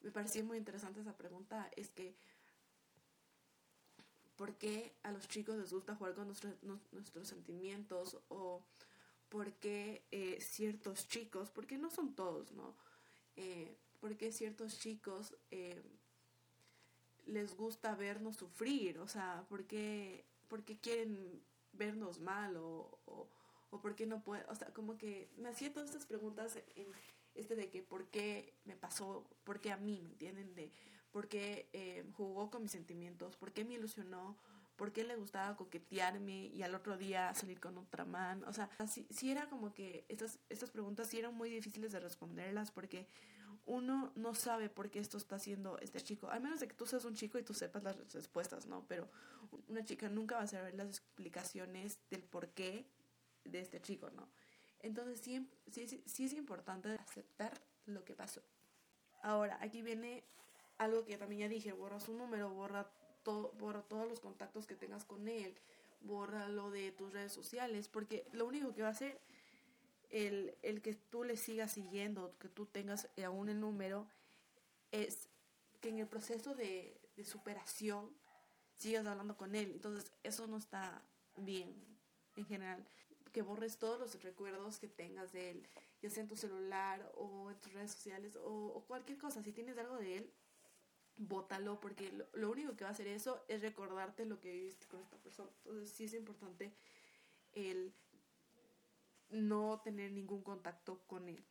me 0.00 0.10
parecía 0.10 0.42
muy 0.44 0.56
interesante 0.58 1.00
esa 1.00 1.16
pregunta 1.16 1.70
es 1.76 1.90
que 1.90 2.16
¿por 4.36 4.56
qué 4.56 4.94
a 5.02 5.10
los 5.10 5.28
chicos 5.28 5.56
les 5.56 5.72
gusta 5.72 5.96
jugar 5.96 6.14
con 6.14 6.26
nuestros, 6.26 6.54
nuestros 6.92 7.28
sentimientos? 7.28 8.18
O 8.28 8.62
¿por 9.28 9.52
qué 9.54 10.04
eh, 10.10 10.40
ciertos 10.40 11.08
chicos, 11.08 11.50
porque 11.50 11.76
no 11.76 11.90
son 11.90 12.14
todos, 12.14 12.52
¿no? 12.52 12.74
Eh, 13.36 13.76
¿Por 14.00 14.16
qué 14.16 14.32
ciertos 14.32 14.78
chicos 14.78 15.34
eh, 15.50 15.82
les 17.28 17.56
gusta 17.56 17.94
vernos 17.94 18.36
sufrir? 18.36 18.98
O 18.98 19.08
sea, 19.08 19.44
¿por 19.48 19.64
qué, 19.64 20.24
por 20.48 20.64
qué 20.64 20.78
quieren 20.78 21.42
vernos 21.72 22.20
mal 22.20 22.56
o 22.56 23.28
o 23.70 23.80
por 23.80 23.94
qué 23.94 24.06
no 24.06 24.22
puede, 24.22 24.44
o 24.48 24.54
sea, 24.54 24.72
como 24.72 24.96
que 24.96 25.28
me 25.36 25.48
hacía 25.48 25.72
todas 25.72 25.90
estas 25.90 26.06
preguntas 26.06 26.58
en 26.76 26.86
este 27.34 27.54
de 27.54 27.68
que 27.68 27.82
por 27.82 28.06
qué 28.08 28.54
me 28.64 28.76
pasó, 28.76 29.24
por 29.44 29.60
qué 29.60 29.70
a 29.70 29.76
mí, 29.76 30.00
¿me 30.02 30.10
entienden? 30.10 30.54
De 30.54 30.72
por 31.12 31.28
qué 31.28 31.68
eh, 31.72 32.04
jugó 32.16 32.50
con 32.50 32.62
mis 32.62 32.72
sentimientos, 32.72 33.36
por 33.36 33.52
qué 33.52 33.64
me 33.64 33.74
ilusionó, 33.74 34.36
por 34.76 34.92
qué 34.92 35.04
le 35.04 35.16
gustaba 35.16 35.56
coquetearme 35.56 36.46
y 36.46 36.62
al 36.62 36.74
otro 36.74 36.96
día 36.96 37.34
salir 37.34 37.60
con 37.60 37.76
otra 37.78 38.04
man, 38.04 38.44
o 38.44 38.52
sea, 38.52 38.70
sí, 38.86 39.06
sí 39.10 39.30
era 39.30 39.48
como 39.48 39.74
que 39.74 40.04
estas, 40.08 40.38
estas 40.48 40.70
preguntas 40.70 41.08
sí 41.08 41.18
eran 41.18 41.34
muy 41.34 41.50
difíciles 41.50 41.92
de 41.92 42.00
responderlas 42.00 42.70
porque 42.70 43.06
uno 43.68 44.10
no 44.16 44.34
sabe 44.34 44.70
por 44.70 44.90
qué 44.90 44.98
esto 44.98 45.18
está 45.18 45.36
haciendo 45.36 45.78
este 45.78 46.00
chico, 46.00 46.30
al 46.30 46.40
menos 46.40 46.58
de 46.58 46.68
que 46.68 46.74
tú 46.74 46.86
seas 46.86 47.04
un 47.04 47.14
chico 47.14 47.38
y 47.38 47.42
tú 47.42 47.52
sepas 47.52 47.84
las 47.84 47.96
respuestas, 48.12 48.66
¿no? 48.66 48.84
Pero 48.88 49.08
una 49.68 49.84
chica 49.84 50.08
nunca 50.08 50.36
va 50.36 50.42
a 50.42 50.46
saber 50.46 50.74
las 50.74 50.88
explicaciones 50.88 51.98
del 52.10 52.22
por 52.22 52.48
qué 52.48 52.86
de 53.44 53.60
este 53.60 53.80
chico, 53.80 54.10
¿no? 54.10 54.26
Entonces 54.80 55.20
sí, 55.20 55.46
sí, 55.70 56.02
sí 56.06 56.24
es 56.24 56.32
importante 56.32 56.88
aceptar 56.92 57.52
lo 57.84 58.04
que 58.04 58.14
pasó. 58.14 58.42
Ahora, 59.22 59.58
aquí 59.60 59.82
viene 59.82 60.24
algo 60.78 61.04
que 61.04 61.18
también 61.18 61.40
ya 61.40 61.48
dije, 61.48 61.72
borra 61.72 62.00
su 62.00 62.14
número, 62.14 62.50
borra, 62.50 62.90
todo, 63.22 63.52
borra 63.58 63.82
todos 63.82 64.08
los 64.08 64.20
contactos 64.20 64.66
que 64.66 64.76
tengas 64.76 65.04
con 65.04 65.28
él, 65.28 65.54
borra 66.00 66.48
lo 66.48 66.70
de 66.70 66.90
tus 66.92 67.12
redes 67.12 67.32
sociales, 67.32 67.88
porque 67.88 68.26
lo 68.32 68.46
único 68.46 68.72
que 68.72 68.82
va 68.82 68.88
a 68.88 68.92
hacer 68.92 69.20
el, 70.10 70.56
el 70.62 70.82
que 70.82 70.94
tú 70.94 71.24
le 71.24 71.36
sigas 71.36 71.72
siguiendo, 71.72 72.36
que 72.38 72.48
tú 72.48 72.66
tengas 72.66 73.08
aún 73.24 73.48
el 73.48 73.60
número, 73.60 74.08
es 74.90 75.28
que 75.80 75.90
en 75.90 75.98
el 75.98 76.06
proceso 76.06 76.54
de, 76.54 77.00
de 77.16 77.24
superación 77.24 78.10
sigas 78.76 79.06
hablando 79.06 79.36
con 79.36 79.54
él. 79.54 79.72
Entonces, 79.72 80.12
eso 80.22 80.46
no 80.46 80.56
está 80.56 81.02
bien 81.36 81.74
en 82.36 82.46
general. 82.46 82.86
Que 83.32 83.42
borres 83.42 83.78
todos 83.78 84.00
los 84.00 84.22
recuerdos 84.22 84.78
que 84.78 84.88
tengas 84.88 85.32
de 85.32 85.50
él, 85.50 85.68
ya 86.00 86.10
sea 86.10 86.22
en 86.22 86.28
tu 86.28 86.36
celular 86.36 87.12
o 87.16 87.50
en 87.50 87.58
tus 87.60 87.72
redes 87.72 87.92
sociales 87.92 88.36
o, 88.36 88.72
o 88.74 88.84
cualquier 88.86 89.18
cosa. 89.18 89.42
Si 89.42 89.52
tienes 89.52 89.76
algo 89.78 89.96
de 89.96 90.18
él, 90.18 90.32
bótalo 91.16 91.80
porque 91.80 92.12
lo, 92.12 92.26
lo, 92.32 92.50
único 92.50 92.76
que 92.76 92.84
va 92.84 92.90
a 92.90 92.92
hacer 92.92 93.08
eso 93.08 93.44
es 93.48 93.60
recordarte 93.60 94.24
lo 94.24 94.40
que 94.40 94.52
viviste 94.52 94.86
con 94.86 95.00
esta 95.00 95.18
persona. 95.18 95.50
Entonces 95.64 95.90
sí 95.90 96.04
es 96.04 96.14
importante 96.14 96.72
el 97.52 97.92
no 99.30 99.80
tener 99.82 100.12
ningún 100.12 100.42
contacto 100.42 101.02
con 101.06 101.28
él. 101.28 101.44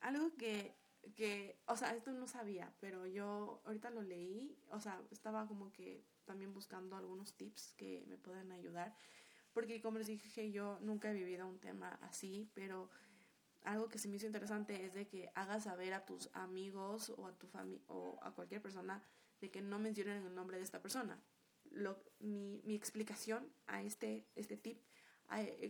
Algo 0.00 0.34
que, 0.36 0.74
que, 1.14 1.60
o 1.66 1.76
sea, 1.76 1.94
esto 1.94 2.12
no 2.12 2.26
sabía, 2.26 2.72
pero 2.80 3.06
yo 3.06 3.62
ahorita 3.64 3.90
lo 3.90 4.02
leí, 4.02 4.58
o 4.70 4.80
sea, 4.80 5.00
estaba 5.10 5.46
como 5.46 5.72
que 5.72 6.04
también 6.24 6.52
buscando 6.52 6.96
algunos 6.96 7.34
tips 7.34 7.72
que 7.76 8.04
me 8.08 8.16
puedan 8.16 8.52
ayudar, 8.52 8.94
porque 9.52 9.80
como 9.80 9.98
les 9.98 10.06
dije, 10.06 10.50
yo 10.50 10.78
nunca 10.80 11.10
he 11.10 11.14
vivido 11.14 11.46
un 11.46 11.58
tema 11.58 11.98
así, 12.02 12.50
pero 12.54 12.90
algo 13.64 13.88
que 13.88 13.98
se 13.98 14.08
me 14.08 14.16
hizo 14.16 14.26
interesante 14.26 14.84
es 14.84 14.94
de 14.94 15.06
que 15.06 15.30
hagas 15.34 15.64
saber 15.64 15.94
a 15.94 16.04
tus 16.04 16.30
amigos 16.32 17.10
o 17.10 17.26
a 17.26 17.38
tu 17.38 17.46
familia 17.46 17.82
o 17.86 18.18
a 18.22 18.34
cualquier 18.34 18.60
persona 18.60 19.02
de 19.40 19.50
que 19.50 19.60
no 19.60 19.78
mencionen 19.78 20.24
el 20.24 20.34
nombre 20.34 20.56
de 20.56 20.64
esta 20.64 20.80
persona. 20.80 21.22
Lo, 21.70 22.02
mi, 22.18 22.60
mi 22.64 22.74
explicación 22.74 23.52
a 23.66 23.82
este, 23.82 24.26
este 24.34 24.56
tip 24.56 24.80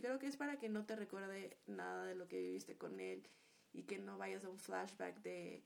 creo 0.01 0.19
que 0.19 0.27
es 0.27 0.37
para 0.37 0.59
que 0.59 0.69
no 0.69 0.85
te 0.85 0.95
recuerde 0.95 1.57
nada 1.67 2.05
de 2.05 2.15
lo 2.15 2.27
que 2.27 2.39
viviste 2.39 2.77
con 2.77 2.99
él 2.99 3.27
y 3.71 3.83
que 3.83 3.97
no 3.97 4.17
vayas 4.17 4.43
a 4.45 4.49
un 4.49 4.59
flashback 4.59 5.21
de, 5.21 5.63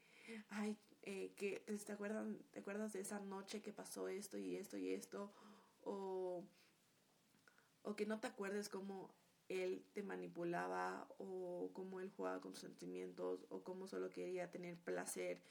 ay, 0.50 0.77
eh, 1.04 1.34
que 1.36 1.63
te, 1.86 1.92
acuerdan, 1.92 2.38
te 2.51 2.60
acuerdas 2.60 2.94
de 2.94 3.01
esa 3.01 3.20
noche 3.20 3.62
que 3.62 3.74
pasó 3.74 4.08
esto 4.08 4.38
y 4.38 4.56
esto 4.56 4.77
y 4.77 4.94
esto, 4.94 5.34
o, 5.82 6.44
o 7.84 7.96
que 7.96 8.06
no 8.06 8.20
te 8.20 8.27
acuerdes 8.27 8.70
cómo 8.70 9.13
él 9.50 9.86
te 9.94 10.04
manipulaba 10.04 11.08
o 11.18 11.72
cómo 11.74 12.00
él 12.00 12.12
jugaba 12.16 12.42
con 12.42 12.54
tus 12.54 12.62
sentimientos 12.62 13.46
o 13.50 13.63
cómo 13.63 13.88
solo 13.88 14.10
quería 14.10 14.51
tener 14.51 14.77
placer 14.77 15.42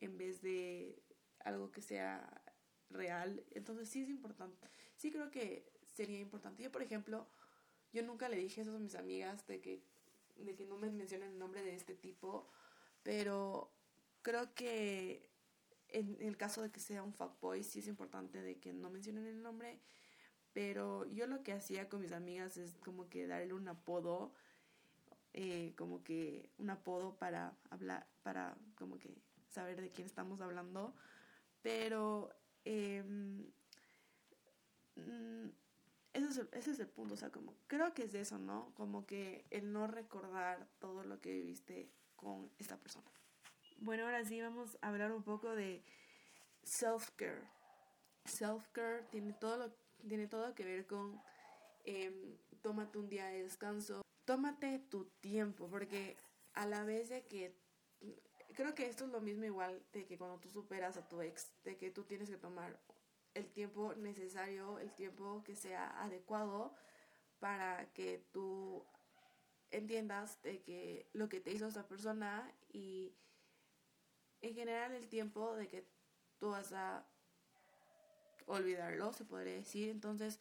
en 0.00 0.18
vez 0.18 0.42
de 0.42 1.02
algo 1.40 1.70
que 1.70 1.82
sea 1.82 2.42
real. 2.90 3.44
Entonces 3.52 3.88
sí 3.88 4.02
es 4.02 4.08
importante, 4.08 4.68
sí 4.96 5.12
creo 5.12 5.30
que 5.30 5.72
sería 5.92 6.18
importante. 6.18 6.62
Yo, 6.62 6.72
por 6.72 6.82
ejemplo, 6.82 7.28
yo 7.94 8.02
nunca 8.02 8.28
le 8.28 8.36
dije 8.36 8.60
eso 8.62 8.74
a 8.74 8.80
mis 8.80 8.96
amigas 8.96 9.46
de 9.46 9.60
que, 9.60 9.80
de 10.36 10.56
que 10.56 10.66
no 10.66 10.76
me 10.76 10.90
mencionen 10.90 11.30
el 11.30 11.38
nombre 11.38 11.62
de 11.62 11.76
este 11.76 11.94
tipo, 11.94 12.48
pero 13.04 13.70
creo 14.22 14.52
que 14.54 15.30
en 15.88 16.16
el 16.20 16.36
caso 16.36 16.60
de 16.60 16.72
que 16.72 16.80
sea 16.80 17.04
un 17.04 17.14
fuckboy 17.14 17.62
sí 17.62 17.78
es 17.78 17.86
importante 17.86 18.42
de 18.42 18.58
que 18.58 18.72
no 18.72 18.90
mencionen 18.90 19.26
el 19.26 19.40
nombre, 19.40 19.78
pero 20.52 21.06
yo 21.12 21.28
lo 21.28 21.44
que 21.44 21.52
hacía 21.52 21.88
con 21.88 22.00
mis 22.00 22.10
amigas 22.10 22.56
es 22.56 22.74
como 22.84 23.08
que 23.08 23.28
darle 23.28 23.54
un 23.54 23.68
apodo, 23.68 24.34
eh, 25.32 25.72
como 25.76 26.02
que 26.02 26.50
un 26.58 26.70
apodo 26.70 27.16
para 27.16 27.56
hablar, 27.70 28.08
para 28.24 28.56
como 28.74 28.98
que 28.98 29.14
saber 29.50 29.80
de 29.80 29.90
quién 29.92 30.06
estamos 30.06 30.40
hablando, 30.40 30.96
pero 31.62 32.34
eh, 32.64 33.04
ese 36.14 36.28
es, 36.28 36.38
el, 36.38 36.48
ese 36.52 36.70
es 36.70 36.78
el 36.80 36.88
punto, 36.88 37.14
o 37.14 37.16
sea, 37.16 37.30
como 37.30 37.54
creo 37.66 37.92
que 37.92 38.04
es 38.04 38.12
de 38.12 38.20
eso, 38.20 38.38
¿no? 38.38 38.72
Como 38.74 39.04
que 39.04 39.44
el 39.50 39.72
no 39.72 39.86
recordar 39.86 40.66
todo 40.78 41.04
lo 41.04 41.20
que 41.20 41.32
viviste 41.32 41.90
con 42.16 42.50
esta 42.58 42.78
persona. 42.78 43.10
Bueno, 43.78 44.04
ahora 44.04 44.24
sí 44.24 44.40
vamos 44.40 44.78
a 44.80 44.88
hablar 44.88 45.12
un 45.12 45.24
poco 45.24 45.54
de 45.54 45.84
self-care. 46.62 47.42
Self-care 48.24 49.02
tiene 49.10 49.32
todo, 49.34 49.56
lo, 49.56 49.74
tiene 50.08 50.28
todo 50.28 50.54
que 50.54 50.64
ver 50.64 50.86
con 50.86 51.20
eh, 51.84 52.38
tómate 52.62 52.98
un 52.98 53.08
día 53.08 53.26
de 53.26 53.42
descanso, 53.42 54.00
tómate 54.24 54.78
tu 54.78 55.06
tiempo, 55.20 55.68
porque 55.68 56.16
a 56.54 56.64
la 56.64 56.84
vez 56.84 57.08
de 57.08 57.26
que 57.26 57.54
creo 58.54 58.74
que 58.74 58.86
esto 58.86 59.04
es 59.04 59.10
lo 59.10 59.20
mismo 59.20 59.44
igual 59.44 59.84
de 59.92 60.06
que 60.06 60.16
cuando 60.16 60.38
tú 60.38 60.48
superas 60.48 60.96
a 60.96 61.06
tu 61.08 61.20
ex, 61.20 61.52
de 61.64 61.76
que 61.76 61.90
tú 61.90 62.04
tienes 62.04 62.30
que 62.30 62.36
tomar 62.36 62.78
el 63.34 63.50
tiempo 63.50 63.94
necesario, 63.94 64.78
el 64.78 64.92
tiempo 64.94 65.42
que 65.44 65.54
sea 65.54 66.02
adecuado 66.02 66.74
para 67.40 67.92
que 67.92 68.24
tú 68.32 68.84
entiendas 69.70 70.40
de 70.42 70.62
que 70.62 71.08
lo 71.12 71.28
que 71.28 71.40
te 71.40 71.52
hizo 71.52 71.66
esa 71.66 71.86
persona 71.86 72.50
y 72.72 73.12
en 74.40 74.54
general 74.54 74.92
el 74.92 75.08
tiempo 75.08 75.54
de 75.56 75.68
que 75.68 75.84
tú 76.38 76.50
vas 76.50 76.72
a 76.72 77.06
olvidarlo, 78.46 79.12
se 79.12 79.24
podría 79.24 79.54
decir. 79.54 79.88
Entonces, 79.88 80.38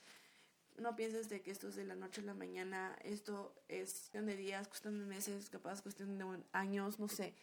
no 0.78 0.96
pienses 0.96 1.30
de 1.30 1.42
que 1.42 1.52
esto 1.52 1.68
es 1.70 1.76
de 1.76 1.86
la 1.86 1.96
noche 1.96 2.22
a 2.22 2.26
la 2.26 2.34
mañana, 2.34 2.98
esto 3.04 3.56
es 3.68 3.92
cuestión 3.94 4.26
de 4.26 4.36
días, 4.36 4.68
cuestión 4.68 5.00
de 5.00 5.06
meses, 5.06 5.50
capaz 5.50 5.82
cuestión 5.82 6.18
de 6.18 6.44
años, 6.52 7.00
no 7.00 7.08
sé. 7.08 7.34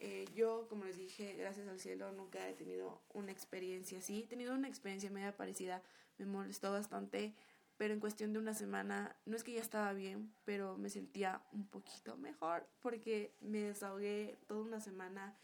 Eh, 0.00 0.26
yo, 0.34 0.66
como 0.68 0.84
les 0.84 0.96
dije, 0.96 1.34
gracias 1.34 1.66
al 1.66 1.80
cielo 1.80 2.12
nunca 2.12 2.48
he 2.48 2.54
tenido 2.54 3.00
una 3.14 3.32
experiencia 3.32 3.98
así. 3.98 4.22
He 4.22 4.26
tenido 4.26 4.54
una 4.54 4.68
experiencia 4.68 5.10
media 5.10 5.36
parecida, 5.36 5.82
me 6.18 6.26
molestó 6.26 6.70
bastante, 6.70 7.34
pero 7.76 7.94
en 7.94 8.00
cuestión 8.00 8.32
de 8.32 8.38
una 8.38 8.54
semana, 8.54 9.16
no 9.26 9.36
es 9.36 9.42
que 9.42 9.52
ya 9.52 9.60
estaba 9.60 9.92
bien, 9.92 10.32
pero 10.44 10.76
me 10.76 10.90
sentía 10.90 11.42
un 11.52 11.66
poquito 11.66 12.16
mejor 12.16 12.66
porque 12.80 13.32
me 13.40 13.58
desahogué 13.58 14.36
toda 14.46 14.62
una 14.62 14.80
semana 14.80 15.36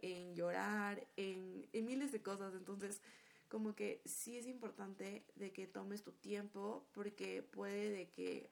en 0.00 0.34
llorar, 0.34 1.06
en, 1.16 1.66
en 1.72 1.84
miles 1.84 2.12
de 2.12 2.22
cosas. 2.22 2.54
Entonces, 2.54 3.02
como 3.48 3.74
que 3.74 4.00
sí 4.04 4.38
es 4.38 4.46
importante 4.46 5.24
de 5.36 5.52
que 5.52 5.66
tomes 5.66 6.02
tu 6.02 6.12
tiempo 6.12 6.84
porque 6.92 7.42
puede 7.42 7.90
de 7.90 8.08
que 8.08 8.50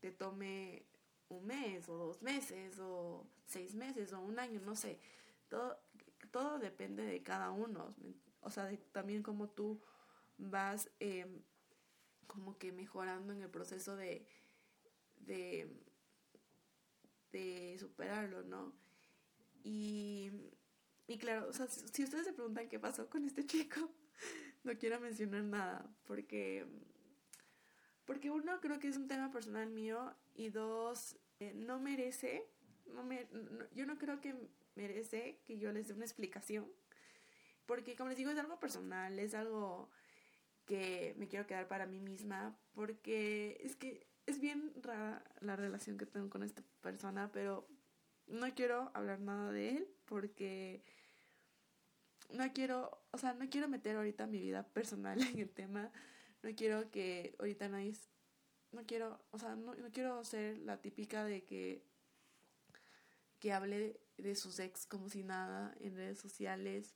te 0.00 0.10
tome 0.10 0.82
un 1.28 1.46
mes 1.46 1.88
o 1.88 1.96
dos 1.96 2.22
meses 2.22 2.78
o 2.78 3.26
seis 3.46 3.74
meses 3.74 4.12
o 4.12 4.20
un 4.20 4.38
año, 4.38 4.60
no 4.60 4.76
sé. 4.76 4.98
Todo, 5.48 5.78
todo 6.30 6.58
depende 6.58 7.04
de 7.04 7.22
cada 7.22 7.50
uno. 7.50 7.94
O 8.40 8.50
sea, 8.50 8.70
también 8.92 9.22
como 9.22 9.48
tú 9.48 9.80
vas 10.36 10.90
em, 11.00 11.42
como 12.26 12.58
que 12.58 12.72
mejorando 12.72 13.32
en 13.32 13.42
el 13.42 13.50
proceso 13.50 13.96
de, 13.96 14.26
de, 15.20 15.68
de 17.32 17.76
superarlo, 17.78 18.42
¿no? 18.42 18.72
Y, 19.62 20.30
y 21.06 21.18
claro, 21.18 21.48
o 21.48 21.52
sea, 21.52 21.66
si 21.68 22.04
ustedes 22.04 22.24
se 22.24 22.32
preguntan 22.32 22.68
qué 22.68 22.78
pasó 22.78 23.08
con 23.08 23.24
este 23.24 23.46
chico, 23.46 23.90
no 24.62 24.76
quiero 24.78 25.00
mencionar 25.00 25.44
nada, 25.44 25.94
porque, 26.04 26.66
porque 28.04 28.30
uno 28.30 28.60
creo 28.60 28.78
que 28.78 28.88
es 28.88 28.96
un 28.96 29.08
tema 29.08 29.30
personal 29.30 29.70
mío 29.70 30.14
y 30.34 30.50
dos, 30.50 31.16
eh, 31.40 31.52
no 31.54 31.78
merece, 31.80 32.46
no 32.86 33.02
me, 33.02 33.26
yo 33.74 33.86
no 33.86 33.98
creo 33.98 34.20
que 34.20 34.34
merece 34.74 35.40
que 35.44 35.58
yo 35.58 35.72
les 35.72 35.88
dé 35.88 35.94
una 35.94 36.04
explicación, 36.04 36.70
porque 37.66 37.96
como 37.96 38.10
les 38.10 38.18
digo 38.18 38.30
es 38.30 38.38
algo 38.38 38.58
personal, 38.58 39.18
es 39.18 39.34
algo 39.34 39.90
que 40.66 41.14
me 41.18 41.28
quiero 41.28 41.46
quedar 41.46 41.68
para 41.68 41.86
mí 41.86 42.00
misma, 42.00 42.58
porque 42.72 43.60
es 43.62 43.76
que 43.76 44.06
es 44.26 44.40
bien 44.40 44.72
rara 44.82 45.22
la 45.40 45.56
relación 45.56 45.98
que 45.98 46.06
tengo 46.06 46.30
con 46.30 46.42
esta 46.42 46.62
persona, 46.80 47.30
pero 47.32 47.66
no 48.26 48.52
quiero 48.54 48.90
hablar 48.94 49.20
nada 49.20 49.52
de 49.52 49.76
él 49.76 49.88
porque 50.06 50.82
no 52.30 52.50
quiero, 52.52 53.02
o 53.10 53.18
sea, 53.18 53.34
no 53.34 53.48
quiero 53.50 53.68
meter 53.68 53.96
ahorita 53.96 54.26
mi 54.26 54.40
vida 54.40 54.66
personal 54.68 55.20
en 55.22 55.38
el 55.38 55.50
tema, 55.50 55.90
no 56.42 56.50
quiero 56.54 56.90
que 56.90 57.34
ahorita 57.38 57.68
nadie 57.68 57.94
no 58.72 58.84
quiero, 58.86 59.24
o 59.30 59.38
sea, 59.38 59.54
no, 59.54 59.74
no 59.74 59.90
quiero 59.92 60.24
ser 60.24 60.58
la 60.58 60.80
típica 60.80 61.24
de 61.24 61.44
que, 61.44 61.84
que 63.44 63.52
hable 63.52 64.00
de, 64.16 64.34
sus 64.36 64.58
ex 64.58 64.86
como 64.86 65.10
si 65.10 65.22
nada 65.22 65.76
en 65.78 65.94
redes 65.94 66.18
sociales. 66.18 66.94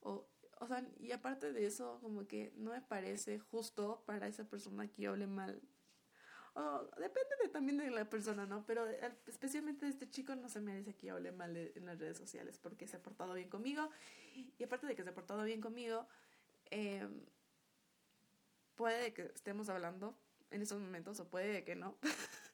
O, 0.00 0.28
o 0.60 0.66
sea, 0.68 0.86
y 1.00 1.10
aparte 1.12 1.54
de 1.54 1.64
eso, 1.64 2.00
como 2.02 2.26
que 2.26 2.52
no 2.54 2.72
me 2.72 2.82
parece 2.82 3.38
justo 3.38 4.02
para 4.04 4.28
esa 4.28 4.44
persona 4.44 4.88
que 4.88 5.06
hable 5.06 5.26
mal 5.26 5.62
o 6.52 6.90
depende 6.98 7.30
de, 7.42 7.48
también 7.48 7.78
de 7.78 7.90
la 7.90 8.08
persona, 8.10 8.44
¿no? 8.44 8.66
Pero 8.66 8.86
especialmente 9.26 9.88
este 9.88 10.10
chico 10.10 10.34
no 10.36 10.50
se 10.50 10.60
merece 10.60 10.94
que 10.94 11.10
hable 11.10 11.32
mal 11.32 11.56
en 11.56 11.86
las 11.86 11.98
redes 11.98 12.18
sociales 12.18 12.58
porque 12.58 12.86
se 12.86 12.98
ha 12.98 13.02
portado 13.02 13.32
bien 13.32 13.48
conmigo 13.48 13.90
y 14.58 14.64
aparte 14.64 14.86
de 14.86 14.94
que 14.94 15.02
se 15.02 15.10
ha 15.10 15.14
portado 15.14 15.44
bien 15.44 15.62
conmigo, 15.62 16.06
eh, 16.70 17.08
puede 18.74 19.14
que 19.14 19.32
estemos 19.34 19.70
hablando 19.70 20.14
en 20.50 20.60
esos 20.60 20.78
momentos 20.78 21.20
o 21.20 21.28
puede 21.28 21.64
que 21.64 21.74
no. 21.74 21.98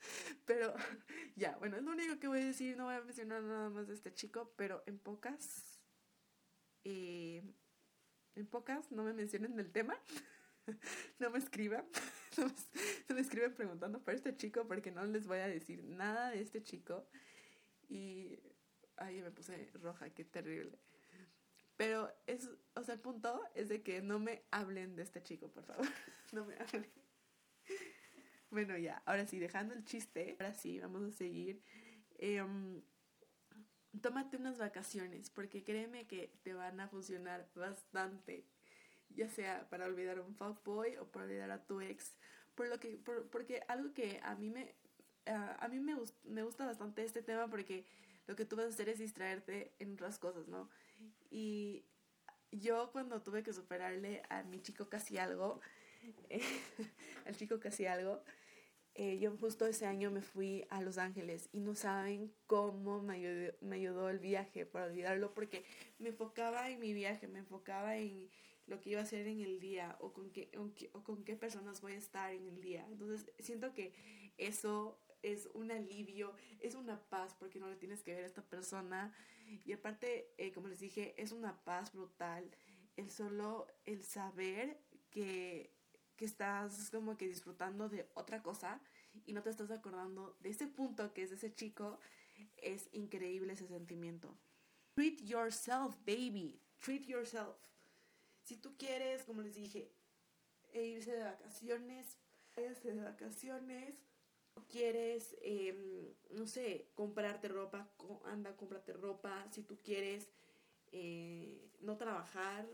pero 0.44 0.74
ya, 1.36 1.56
bueno, 1.58 1.76
es 1.76 1.82
lo 1.82 1.92
único 1.92 2.18
que 2.18 2.28
voy 2.28 2.40
a 2.40 2.46
decir, 2.46 2.76
no 2.76 2.84
voy 2.84 2.94
a 2.94 3.00
mencionar 3.00 3.42
nada 3.42 3.70
más 3.70 3.88
de 3.88 3.94
este 3.94 4.12
chico, 4.12 4.52
pero 4.56 4.82
en 4.86 4.98
pocas, 4.98 5.80
eh, 6.84 7.42
en 8.34 8.46
pocas, 8.46 8.90
no 8.90 9.04
me 9.04 9.12
mencionen 9.12 9.56
del 9.56 9.70
tema, 9.70 9.96
no 11.18 11.30
me 11.30 11.38
escriban, 11.38 11.84
no 13.08 13.14
me, 13.14 13.20
escriben 13.20 13.54
preguntando 13.54 14.02
por 14.02 14.14
este 14.14 14.36
chico 14.36 14.66
porque 14.66 14.90
no 14.90 15.04
les 15.04 15.26
voy 15.26 15.38
a 15.38 15.48
decir 15.48 15.84
nada 15.84 16.30
de 16.30 16.40
este 16.40 16.62
chico. 16.62 17.06
Y, 17.88 18.38
ay, 18.96 19.20
me 19.20 19.30
puse 19.30 19.70
roja, 19.74 20.10
qué 20.10 20.24
terrible. 20.24 20.78
Pero 21.76 22.12
es, 22.26 22.48
o 22.74 22.84
sea, 22.84 22.94
el 22.94 23.00
punto 23.00 23.42
es 23.54 23.68
de 23.68 23.82
que 23.82 24.02
no 24.02 24.18
me 24.18 24.44
hablen 24.50 24.94
de 24.96 25.02
este 25.02 25.22
chico, 25.22 25.48
por 25.48 25.64
favor. 25.64 25.86
no 26.32 26.44
me 26.44 26.54
hablen. 26.54 26.90
Bueno, 28.52 28.76
ya, 28.76 29.02
ahora 29.06 29.26
sí, 29.26 29.38
dejando 29.38 29.72
el 29.72 29.82
chiste, 29.82 30.36
ahora 30.38 30.52
sí, 30.52 30.78
vamos 30.78 31.02
a 31.04 31.10
seguir. 31.10 31.62
Em, 32.18 32.82
tómate 34.02 34.36
unas 34.36 34.58
vacaciones, 34.58 35.30
porque 35.30 35.64
créeme 35.64 36.06
que 36.06 36.38
te 36.42 36.52
van 36.52 36.78
a 36.78 36.86
funcionar 36.86 37.48
bastante, 37.54 38.44
ya 39.08 39.30
sea 39.30 39.70
para 39.70 39.86
olvidar 39.86 40.18
a 40.18 40.22
un 40.22 40.34
fuckboy 40.34 40.98
o 40.98 41.10
para 41.10 41.24
olvidar 41.24 41.50
a 41.50 41.64
tu 41.64 41.80
ex. 41.80 42.14
Por 42.54 42.68
lo 42.68 42.78
que, 42.78 42.98
porque 43.30 43.62
algo 43.68 43.94
que 43.94 44.20
a 44.22 44.34
mí 44.34 44.50
me, 44.50 44.74
a 45.24 45.66
mí 45.68 45.80
me, 45.80 45.96
me 46.24 46.42
gusta 46.42 46.66
bastante 46.66 47.04
este 47.04 47.22
tema 47.22 47.48
porque 47.48 47.86
lo 48.26 48.36
que 48.36 48.44
tú 48.44 48.56
vas 48.56 48.66
a 48.66 48.68
hacer 48.68 48.90
es 48.90 48.98
distraerte 48.98 49.72
en 49.78 49.94
otras 49.94 50.18
cosas, 50.18 50.46
¿no? 50.46 50.68
Y 51.30 51.86
yo 52.50 52.92
cuando 52.92 53.22
tuve 53.22 53.42
que 53.42 53.54
superarle 53.54 54.22
a 54.28 54.42
mi 54.42 54.60
chico 54.60 54.90
casi 54.90 55.16
algo, 55.16 55.62
al 57.24 57.34
chico 57.34 57.58
casi 57.58 57.86
algo, 57.86 58.22
eh, 58.94 59.18
yo 59.18 59.34
justo 59.38 59.66
ese 59.66 59.86
año 59.86 60.10
me 60.10 60.20
fui 60.20 60.66
a 60.68 60.82
Los 60.82 60.98
Ángeles 60.98 61.48
y 61.52 61.60
no 61.60 61.74
saben 61.74 62.32
cómo 62.46 63.00
me 63.00 63.14
ayudó, 63.14 63.52
me 63.60 63.76
ayudó 63.76 64.10
el 64.10 64.18
viaje 64.18 64.66
para 64.66 64.86
olvidarlo 64.86 65.32
porque 65.32 65.64
me 65.98 66.10
enfocaba 66.10 66.68
en 66.68 66.78
mi 66.78 66.92
viaje, 66.92 67.26
me 67.26 67.38
enfocaba 67.38 67.96
en 67.96 68.28
lo 68.66 68.80
que 68.80 68.90
iba 68.90 69.00
a 69.00 69.04
hacer 69.04 69.26
en 69.26 69.40
el 69.40 69.60
día 69.60 69.96
o 70.00 70.12
con 70.12 70.30
qué, 70.30 70.50
o 70.92 71.02
con 71.02 71.24
qué 71.24 71.36
personas 71.36 71.80
voy 71.80 71.92
a 71.92 71.98
estar 71.98 72.32
en 72.32 72.46
el 72.46 72.60
día. 72.60 72.86
Entonces 72.90 73.32
siento 73.38 73.72
que 73.72 73.92
eso 74.36 74.98
es 75.22 75.48
un 75.54 75.70
alivio, 75.70 76.34
es 76.60 76.74
una 76.74 77.00
paz 77.08 77.34
porque 77.38 77.58
no 77.58 77.68
le 77.68 77.76
tienes 77.76 78.02
que 78.02 78.14
ver 78.14 78.24
a 78.24 78.26
esta 78.26 78.42
persona 78.42 79.14
y 79.64 79.72
aparte, 79.72 80.32
eh, 80.38 80.52
como 80.52 80.68
les 80.68 80.80
dije, 80.80 81.14
es 81.16 81.32
una 81.32 81.62
paz 81.64 81.92
brutal 81.92 82.50
el 82.96 83.10
solo 83.10 83.66
el 83.84 84.02
saber 84.02 84.78
que 85.10 85.70
que 86.22 86.26
estás 86.26 86.88
como 86.90 87.16
que 87.16 87.26
disfrutando 87.26 87.88
de 87.88 88.08
otra 88.14 88.44
cosa 88.44 88.80
y 89.26 89.32
no 89.32 89.42
te 89.42 89.50
estás 89.50 89.72
acordando 89.72 90.36
de 90.38 90.50
ese 90.50 90.68
punto 90.68 91.12
que 91.12 91.24
es 91.24 91.32
ese 91.32 91.52
chico, 91.52 91.98
es 92.58 92.88
increíble 92.92 93.54
ese 93.54 93.66
sentimiento. 93.66 94.32
Treat 94.94 95.18
yourself, 95.22 95.96
baby. 96.06 96.60
Treat 96.78 97.06
yourself. 97.08 97.56
Si 98.44 98.56
tú 98.56 98.76
quieres, 98.78 99.24
como 99.24 99.42
les 99.42 99.56
dije, 99.56 99.90
e 100.72 100.84
irse 100.84 101.10
de 101.10 101.24
vacaciones, 101.24 102.16
irse 102.56 102.92
de 102.92 103.02
vacaciones, 103.02 103.96
quieres, 104.68 105.36
em, 105.42 106.14
no 106.30 106.46
sé, 106.46 106.92
comprarte 106.94 107.48
ropa, 107.48 107.90
anda, 108.26 108.56
cómprate 108.56 108.92
ropa. 108.92 109.44
Si 109.50 109.64
tú 109.64 109.76
quieres 109.82 110.28
eh, 110.92 111.68
no 111.80 111.96
trabajar 111.96 112.64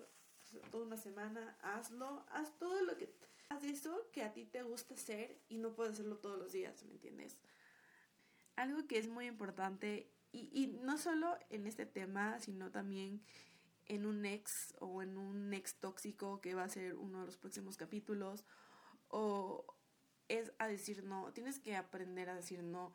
toda 0.71 0.85
una 0.85 0.99
semana, 0.99 1.57
hazlo, 1.63 2.27
haz 2.29 2.59
todo 2.59 2.83
lo 2.83 2.95
que 2.99 3.07
haz 3.49 3.65
eso 3.65 4.09
que 4.13 4.23
a 4.23 4.33
ti 4.33 4.45
te 4.45 4.63
gusta 4.63 4.95
hacer 4.95 5.41
y 5.49 5.59
no 5.59 5.75
puedes 5.75 5.95
hacerlo 5.95 6.19
todos 6.19 6.39
los 6.39 6.53
días, 6.53 6.83
¿me 6.85 6.93
entiendes? 6.93 7.39
Algo 8.57 8.87
que 8.87 8.99
es 8.99 9.09
muy 9.09 9.27
importante, 9.27 10.11
y, 10.33 10.51
y 10.53 10.67
no 10.67 10.99
solo 10.99 11.39
en 11.49 11.67
este 11.67 11.87
tema, 11.87 12.39
sino 12.41 12.71
también 12.71 13.23
en 13.87 14.05
un 14.05 14.27
ex 14.27 14.75
o 14.81 15.03
en 15.03 15.17
un 15.17 15.55
ex 15.55 15.77
tóxico 15.77 16.41
que 16.41 16.55
va 16.55 16.65
a 16.65 16.69
ser 16.69 16.95
uno 16.95 17.21
de 17.21 17.27
los 17.27 17.37
próximos 17.39 17.77
capítulos, 17.77 18.45
o 19.09 19.65
es 20.29 20.53
a 20.59 20.69
decir 20.69 21.05
no, 21.05 21.33
tienes 21.33 21.59
que 21.59 21.77
aprender 21.77 22.29
a 22.29 22.35
decir 22.35 22.63
no 22.63 22.95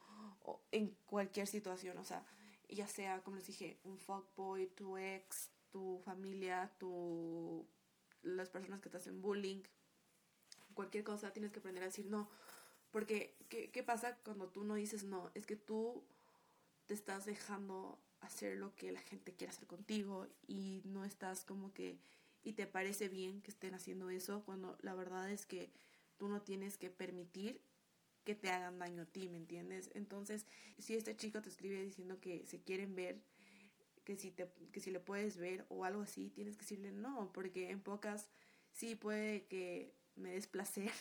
en 0.72 0.96
cualquier 1.06 1.48
situación, 1.48 1.98
o 1.98 2.04
sea, 2.04 2.26
ya 2.70 2.88
sea, 2.88 3.22
como 3.24 3.38
les 3.38 3.48
dije, 3.48 3.80
un 3.84 3.98
fuckboy, 3.98 4.68
tu 4.68 4.98
ex, 4.98 5.52
tu 5.70 6.00
familia, 6.04 6.72
tu, 6.78 7.68
las 8.22 8.50
personas 8.50 8.82
que 8.82 8.90
te 8.90 8.98
hacen 8.98 9.22
bullying, 9.22 9.64
cualquier 10.74 11.04
cosa 11.04 11.32
tienes 11.34 11.52
que 11.52 11.60
aprender 11.60 11.84
a 11.84 11.88
decir 11.88 12.06
no. 12.08 12.30
Porque, 12.92 13.36
¿qué, 13.50 13.72
¿qué 13.72 13.84
pasa 13.84 14.18
cuando 14.24 14.50
tú 14.50 14.64
no 14.64 14.76
dices 14.76 15.04
no? 15.04 15.32
Es 15.34 15.46
que 15.46 15.56
tú 15.56 16.04
te 16.86 16.94
estás 16.94 17.26
dejando 17.26 18.00
hacer 18.22 18.58
lo 18.58 18.76
que 18.76 18.92
la 18.92 19.02
gente 19.02 19.34
quiere 19.34 19.52
hacer 19.52 19.68
contigo 19.68 20.28
y 20.48 20.82
no 20.86 21.06
estás 21.06 21.44
como 21.44 21.74
que 21.74 22.00
y 22.44 22.54
te 22.54 22.68
parece 22.68 23.08
bien 23.08 23.42
que 23.42 23.52
estén 23.52 23.74
haciendo 23.74 24.10
eso 24.10 24.44
cuando 24.44 24.78
la 24.82 24.94
verdad 24.94 25.30
es 25.30 25.46
que 25.46 25.72
tú 26.18 26.28
no 26.28 26.42
tienes 26.42 26.78
que 26.78 26.90
permitir 26.90 27.62
que 28.26 28.36
te 28.36 28.50
hagan 28.50 28.80
daño 28.80 29.04
a 29.04 29.06
ti, 29.06 29.28
¿me 29.28 29.38
entiendes? 29.38 29.90
Entonces, 29.94 30.46
si 30.78 30.96
este 30.96 31.16
chico 31.16 31.42
te 31.42 31.50
escribe 31.50 31.82
diciendo 31.82 32.20
que 32.20 32.46
se 32.46 32.62
quieren 32.62 32.96
ver, 32.96 33.22
que 34.06 34.16
si, 34.18 34.32
te, 34.32 34.50
que 34.72 34.80
si 34.80 34.92
le 34.92 35.00
puedes 35.00 35.38
ver 35.38 35.66
o 35.70 35.84
algo 35.86 36.02
así, 36.02 36.30
tienes 36.30 36.56
que 36.56 36.62
decirle 36.62 36.92
no, 36.92 37.32
porque 37.34 37.70
en 37.70 37.82
pocas 37.82 38.30
sí 38.72 38.96
puede 38.96 39.46
que 39.48 39.94
me 40.16 40.32
des 40.32 40.48
placer, 40.48 40.92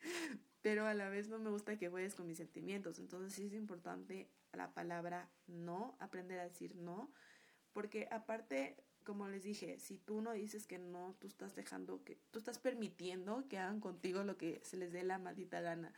pero 0.62 0.86
a 0.86 0.94
la 0.94 1.08
vez 1.08 1.28
no 1.28 1.38
me 1.38 1.50
gusta 1.50 1.78
que 1.78 1.88
juegues 1.88 2.14
con 2.14 2.26
mis 2.26 2.38
sentimientos. 2.38 2.98
Entonces 2.98 3.32
sí 3.32 3.46
es 3.46 3.54
importante 3.54 4.30
la 4.52 4.72
palabra 4.72 5.30
no, 5.46 5.96
aprender 5.98 6.38
a 6.38 6.44
decir 6.44 6.76
no, 6.76 7.12
porque 7.72 8.08
aparte, 8.10 8.76
como 9.04 9.28
les 9.28 9.42
dije, 9.42 9.78
si 9.78 9.98
tú 9.98 10.20
no 10.20 10.32
dices 10.32 10.66
que 10.66 10.78
no, 10.78 11.16
tú 11.18 11.26
estás 11.26 11.54
dejando 11.54 12.04
que, 12.04 12.18
tú 12.30 12.38
estás 12.38 12.58
permitiendo 12.58 13.48
que 13.48 13.58
hagan 13.58 13.80
contigo 13.80 14.24
lo 14.24 14.36
que 14.36 14.60
se 14.64 14.76
les 14.76 14.92
dé 14.92 15.02
la 15.02 15.18
maldita 15.18 15.60
gana. 15.60 15.92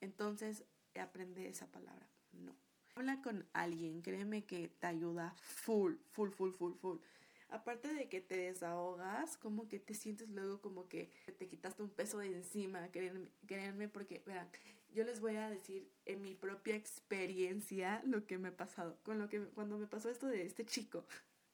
Entonces, 0.00 0.64
aprende 1.00 1.48
esa 1.48 1.70
palabra, 1.70 2.08
no. 2.32 2.56
Habla 2.94 3.22
con 3.22 3.46
alguien, 3.54 4.02
créeme 4.02 4.44
que 4.44 4.68
te 4.68 4.86
ayuda 4.86 5.34
full, 5.38 5.94
full, 6.10 6.30
full, 6.30 6.52
full, 6.52 6.74
full 6.74 6.98
aparte 7.52 7.92
de 7.92 8.08
que 8.08 8.20
te 8.20 8.36
desahogas, 8.36 9.36
como 9.36 9.68
que 9.68 9.78
te 9.78 9.94
sientes 9.94 10.28
luego 10.30 10.60
como 10.60 10.88
que 10.88 11.12
te 11.38 11.46
quitaste 11.46 11.82
un 11.82 11.90
peso 11.90 12.18
de 12.18 12.28
encima, 12.28 12.88
créanme, 13.46 13.88
porque, 13.88 14.22
vean, 14.26 14.48
yo 14.90 15.04
les 15.04 15.20
voy 15.20 15.36
a 15.36 15.50
decir 15.50 15.90
en 16.06 16.22
mi 16.22 16.34
propia 16.34 16.74
experiencia 16.74 18.02
lo 18.06 18.26
que 18.26 18.38
me 18.38 18.48
ha 18.48 18.56
pasado, 18.56 18.98
con 19.02 19.18
lo 19.18 19.28
que 19.28 19.40
cuando 19.48 19.78
me 19.78 19.86
pasó 19.86 20.10
esto 20.10 20.26
de 20.26 20.42
este 20.42 20.64
chico. 20.64 21.04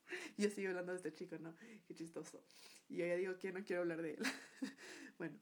Yo 0.39 0.49
sigo 0.49 0.71
hablando 0.71 0.93
de 0.93 0.97
este 0.97 1.13
chico, 1.13 1.37
¿no? 1.39 1.55
Qué 1.87 1.95
chistoso. 1.95 2.43
Y 2.89 2.97
yo 2.97 3.05
ya 3.07 3.17
digo 3.17 3.39
que 3.39 3.53
no 3.53 3.63
quiero 3.63 3.83
hablar 3.83 4.01
de 4.01 4.15
él. 4.15 4.23
bueno, 5.19 5.39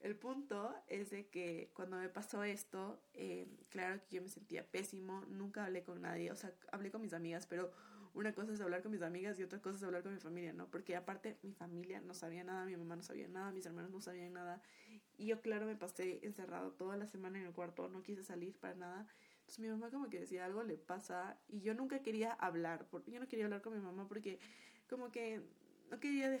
el 0.00 0.16
punto 0.16 0.74
es 0.88 1.10
de 1.10 1.28
que 1.28 1.70
cuando 1.72 1.96
me 1.96 2.10
pasó 2.10 2.44
esto, 2.44 3.00
eh, 3.14 3.46
claro 3.70 4.02
que 4.06 4.16
yo 4.16 4.22
me 4.22 4.28
sentía 4.28 4.66
pésimo, 4.70 5.24
nunca 5.28 5.64
hablé 5.64 5.82
con 5.82 6.02
nadie, 6.02 6.30
o 6.30 6.36
sea, 6.36 6.52
hablé 6.72 6.90
con 6.90 7.00
mis 7.00 7.14
amigas, 7.14 7.46
pero 7.46 7.72
una 8.14 8.34
cosa 8.34 8.52
es 8.52 8.60
hablar 8.60 8.82
con 8.82 8.92
mis 8.92 9.02
amigas 9.02 9.38
y 9.38 9.42
otra 9.42 9.60
cosa 9.60 9.76
es 9.78 9.82
hablar 9.82 10.02
con 10.02 10.12
mi 10.12 10.20
familia, 10.20 10.52
¿no? 10.52 10.68
Porque 10.68 10.96
aparte 10.96 11.38
mi 11.42 11.52
familia 11.52 12.00
no 12.00 12.14
sabía 12.14 12.44
nada, 12.44 12.64
mi 12.66 12.76
mamá 12.76 12.96
no 12.96 13.02
sabía 13.02 13.28
nada, 13.28 13.52
mis 13.52 13.64
hermanos 13.64 13.90
no 13.90 14.00
sabían 14.00 14.34
nada. 14.34 14.60
Y 15.16 15.26
yo, 15.26 15.40
claro, 15.40 15.66
me 15.66 15.76
pasé 15.76 16.20
encerrado 16.22 16.72
toda 16.72 16.96
la 16.96 17.06
semana 17.06 17.38
en 17.38 17.46
el 17.46 17.52
cuarto, 17.52 17.88
no 17.88 18.02
quise 18.02 18.22
salir 18.22 18.54
para 18.58 18.74
nada. 18.74 19.06
Entonces 19.40 19.58
mi 19.60 19.68
mamá 19.68 19.90
como 19.90 20.08
que 20.08 20.20
decía 20.20 20.44
algo 20.44 20.62
le 20.62 20.76
pasa 20.76 21.38
y 21.48 21.60
yo 21.60 21.74
nunca 21.74 22.02
quería 22.02 22.32
hablar, 22.32 22.86
porque 22.90 23.10
yo 23.10 23.20
no 23.20 23.28
quería 23.28 23.46
hablar 23.46 23.62
con 23.62 23.74
mi 23.74 23.80
mamá 23.80 24.06
porque 24.08 24.38
como 24.88 25.10
que 25.10 25.42
no 25.90 26.00
quería 26.00 26.38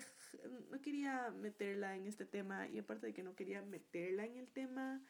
no 0.70 0.80
quería 0.80 1.30
meterla 1.30 1.96
en 1.96 2.06
este 2.06 2.24
tema 2.24 2.68
y 2.68 2.78
aparte 2.78 3.06
de 3.06 3.12
que 3.12 3.22
no 3.22 3.34
quería 3.34 3.62
meterla 3.62 4.24
en 4.24 4.36
el 4.36 4.48
tema, 4.48 5.02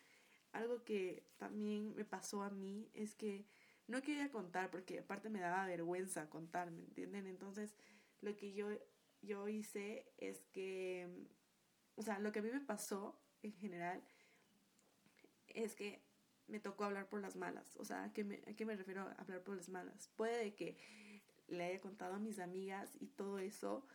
algo 0.53 0.85
que 0.85 1.25
también 1.39 1.95
me 1.95 2.05
pasó 2.05 2.43
a 2.43 2.51
mí 2.51 2.89
es 2.95 3.15
que 3.15 3.47
no 3.93 4.01
quería 4.01 4.31
contar 4.31 4.71
porque 4.71 5.01
aparte 5.01 5.29
me 5.29 5.39
daba 5.39 5.67
vergüenza 5.67 6.31
contar, 6.31 6.71
¿me 6.71 6.81
entienden? 6.81 7.27
Entonces, 7.27 7.75
lo 8.23 8.35
que 8.37 8.55
yo, 8.55 8.69
yo 9.21 9.49
hice 9.49 10.11
es 10.17 10.41
que, 10.51 11.29
o 11.97 12.03
sea, 12.03 12.19
lo 12.19 12.33
que 12.33 12.39
a 12.39 12.43
mí 12.43 12.51
me 12.51 12.61
pasó 12.61 13.21
en 13.43 13.53
general 13.53 14.03
es 15.49 15.75
que 15.75 16.03
me 16.47 16.59
tocó 16.59 16.85
hablar 16.85 17.11
por 17.11 17.21
las 17.21 17.37
malas. 17.37 17.77
O 17.77 17.85
sea, 17.85 18.05
¿a 18.05 18.13
qué 18.15 18.25
me, 18.25 18.43
a 18.47 18.55
qué 18.55 18.65
me 18.65 18.77
refiero 18.77 19.03
a 19.03 19.13
hablar 19.13 19.45
por 19.45 19.57
las 19.57 19.69
malas? 19.69 20.09
Puede 20.17 20.55
que 20.55 20.79
le 21.49 21.65
haya 21.65 21.81
contado 21.81 22.15
a 22.15 22.19
mis 22.19 22.39
amigas 22.39 22.97
y 22.99 23.09
todo 23.09 23.39
eso, 23.39 23.87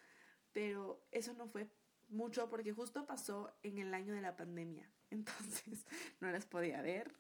pero 0.53 1.03
eso 1.11 1.33
no 1.33 1.47
fue 1.47 1.67
mucho 2.09 2.49
porque 2.49 2.73
justo 2.73 3.05
pasó 3.05 3.51
en 3.63 3.77
el 3.77 3.93
año 3.93 4.13
de 4.13 4.21
la 4.21 4.35
pandemia. 4.35 4.89
Entonces 5.09 5.85
no 6.19 6.31
las 6.31 6.45
podía 6.45 6.81
ver. 6.81 7.13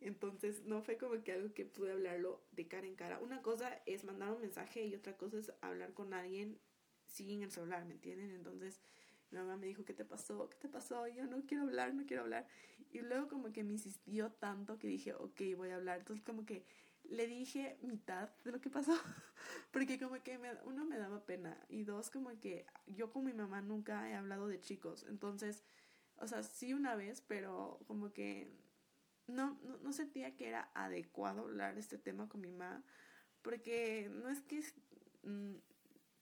Entonces 0.00 0.64
no 0.64 0.82
fue 0.82 0.96
como 0.96 1.22
que 1.22 1.32
algo 1.32 1.52
que 1.52 1.64
pude 1.64 1.92
hablarlo 1.92 2.42
de 2.52 2.66
cara 2.68 2.86
en 2.86 2.94
cara. 2.94 3.18
Una 3.20 3.42
cosa 3.42 3.80
es 3.86 4.04
mandar 4.04 4.32
un 4.32 4.40
mensaje 4.40 4.84
y 4.84 4.94
otra 4.94 5.16
cosa 5.16 5.38
es 5.38 5.52
hablar 5.60 5.94
con 5.94 6.14
alguien 6.14 6.58
sin 7.06 7.42
el 7.42 7.50
celular, 7.50 7.84
¿me 7.84 7.94
entienden? 7.94 8.30
Entonces 8.30 8.80
mi 9.30 9.38
mamá 9.38 9.56
me 9.56 9.66
dijo, 9.66 9.84
¿qué 9.84 9.94
te 9.94 10.04
pasó? 10.04 10.48
¿Qué 10.48 10.56
te 10.58 10.68
pasó? 10.68 11.08
Yo 11.08 11.26
no 11.26 11.44
quiero 11.46 11.64
hablar, 11.64 11.94
no 11.94 12.06
quiero 12.06 12.22
hablar. 12.22 12.46
Y 12.92 13.00
luego 13.00 13.28
como 13.28 13.52
que 13.52 13.64
me 13.64 13.72
insistió 13.72 14.30
tanto 14.30 14.78
que 14.78 14.86
dije, 14.86 15.14
ok, 15.14 15.40
voy 15.56 15.70
a 15.70 15.76
hablar. 15.76 15.98
Entonces 15.98 16.24
como 16.24 16.46
que 16.46 16.64
le 17.14 17.26
dije 17.26 17.78
mitad 17.82 18.30
de 18.44 18.52
lo 18.52 18.60
que 18.60 18.70
pasó, 18.70 18.92
porque 19.72 19.98
como 19.98 20.22
que 20.22 20.38
me, 20.38 20.52
uno 20.64 20.84
me 20.84 20.98
daba 20.98 21.24
pena 21.24 21.56
y 21.68 21.84
dos 21.84 22.10
como 22.10 22.30
que 22.40 22.66
yo 22.86 23.12
con 23.12 23.24
mi 23.24 23.32
mamá 23.32 23.62
nunca 23.62 24.10
he 24.10 24.14
hablado 24.14 24.48
de 24.48 24.60
chicos, 24.60 25.06
entonces, 25.08 25.64
o 26.16 26.26
sea, 26.26 26.42
sí 26.42 26.74
una 26.74 26.96
vez, 26.96 27.20
pero 27.20 27.80
como 27.86 28.12
que 28.12 28.48
no, 29.26 29.58
no, 29.62 29.78
no 29.78 29.92
sentía 29.92 30.36
que 30.36 30.48
era 30.48 30.70
adecuado 30.74 31.42
hablar 31.42 31.78
este 31.78 31.98
tema 31.98 32.28
con 32.28 32.40
mi 32.40 32.50
mamá, 32.50 32.84
porque 33.42 34.10
no 34.12 34.28
es 34.28 34.40
que... 34.42 34.62
Mm, 35.22 35.56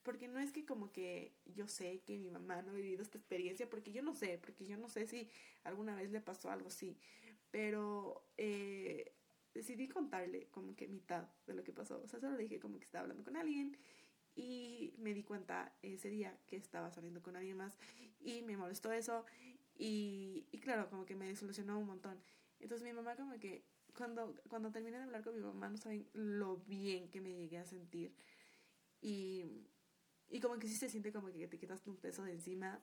porque 0.03 0.27
no 0.27 0.41
es 0.41 0.51
que 0.51 0.67
como 0.67 0.91
que 0.91 1.33
yo 1.45 1.69
sé 1.69 2.01
que 2.01 2.19
mi 2.19 2.29
mamá 2.29 2.61
no 2.63 2.73
ha 2.73 2.75
vivido 2.75 3.03
esta 3.03 3.19
experiencia, 3.19 3.71
porque 3.71 3.93
yo 3.93 4.03
no 4.03 4.15
sé, 4.15 4.37
porque 4.37 4.67
yo 4.67 4.77
no 4.77 4.89
sé 4.89 5.07
si 5.07 5.31
alguna 5.63 5.95
vez 5.95 6.11
le 6.11 6.21
pasó 6.21 6.51
algo 6.51 6.69
así, 6.69 6.99
pero 7.53 8.27
eh, 8.37 9.13
decidí 9.55 9.89
contarle 9.89 10.49
como 10.51 10.75
que 10.75 10.89
mitad 10.89 11.29
de 11.47 11.55
lo 11.55 11.65
que 11.65 11.73
pasó. 11.73 12.01
O 12.03 12.09
sea, 12.09 12.21
solo 12.21 12.37
dije 12.37 12.59
como 12.59 12.79
que 12.79 12.85
estaba 12.85 13.03
hablando 13.03 13.25
con 13.25 13.37
alguien 13.37 13.77
y 14.35 14.95
me 14.99 15.15
di 15.15 15.23
cuenta 15.23 15.73
ese 15.83 16.09
día 16.09 16.39
que 16.47 16.57
estaba 16.57 16.91
saliendo 16.91 17.23
con 17.23 17.37
alguien 17.37 17.57
más 17.57 17.77
y 18.21 18.43
me 18.43 18.57
molestó 18.57 18.93
eso 18.93 19.25
y, 19.77 20.47
y 20.51 20.59
claro, 20.59 20.89
como 20.89 21.05
que 21.05 21.17
me 21.17 21.27
desilusionó 21.27 21.79
un 21.79 21.87
montón. 21.87 22.19
Entonces 22.61 22.87
mi 22.87 22.93
mamá 22.93 23.17
como 23.17 23.39
que 23.39 23.65
cuando, 23.97 24.35
cuando 24.49 24.71
terminé 24.71 24.97
de 24.97 25.05
hablar 25.05 25.23
con 25.23 25.35
mi 25.35 25.41
mamá 25.41 25.69
no 25.69 25.77
saben 25.77 26.09
lo 26.13 26.57
bien 26.59 27.11
que 27.11 27.21
me 27.21 27.35
llegué 27.35 27.59
a 27.59 27.65
sentir 27.65 28.15
y, 29.01 29.45
y 30.31 30.41
como 30.41 30.59
que 30.59 30.69
sí 30.69 30.77
se 30.77 30.89
siente 30.89 31.13
como 31.13 31.31
que 31.31 31.47
te 31.49 31.59
quitas 31.59 31.87
un 31.87 31.97
peso 31.97 32.23
de 32.25 32.33
encima. 32.33 32.81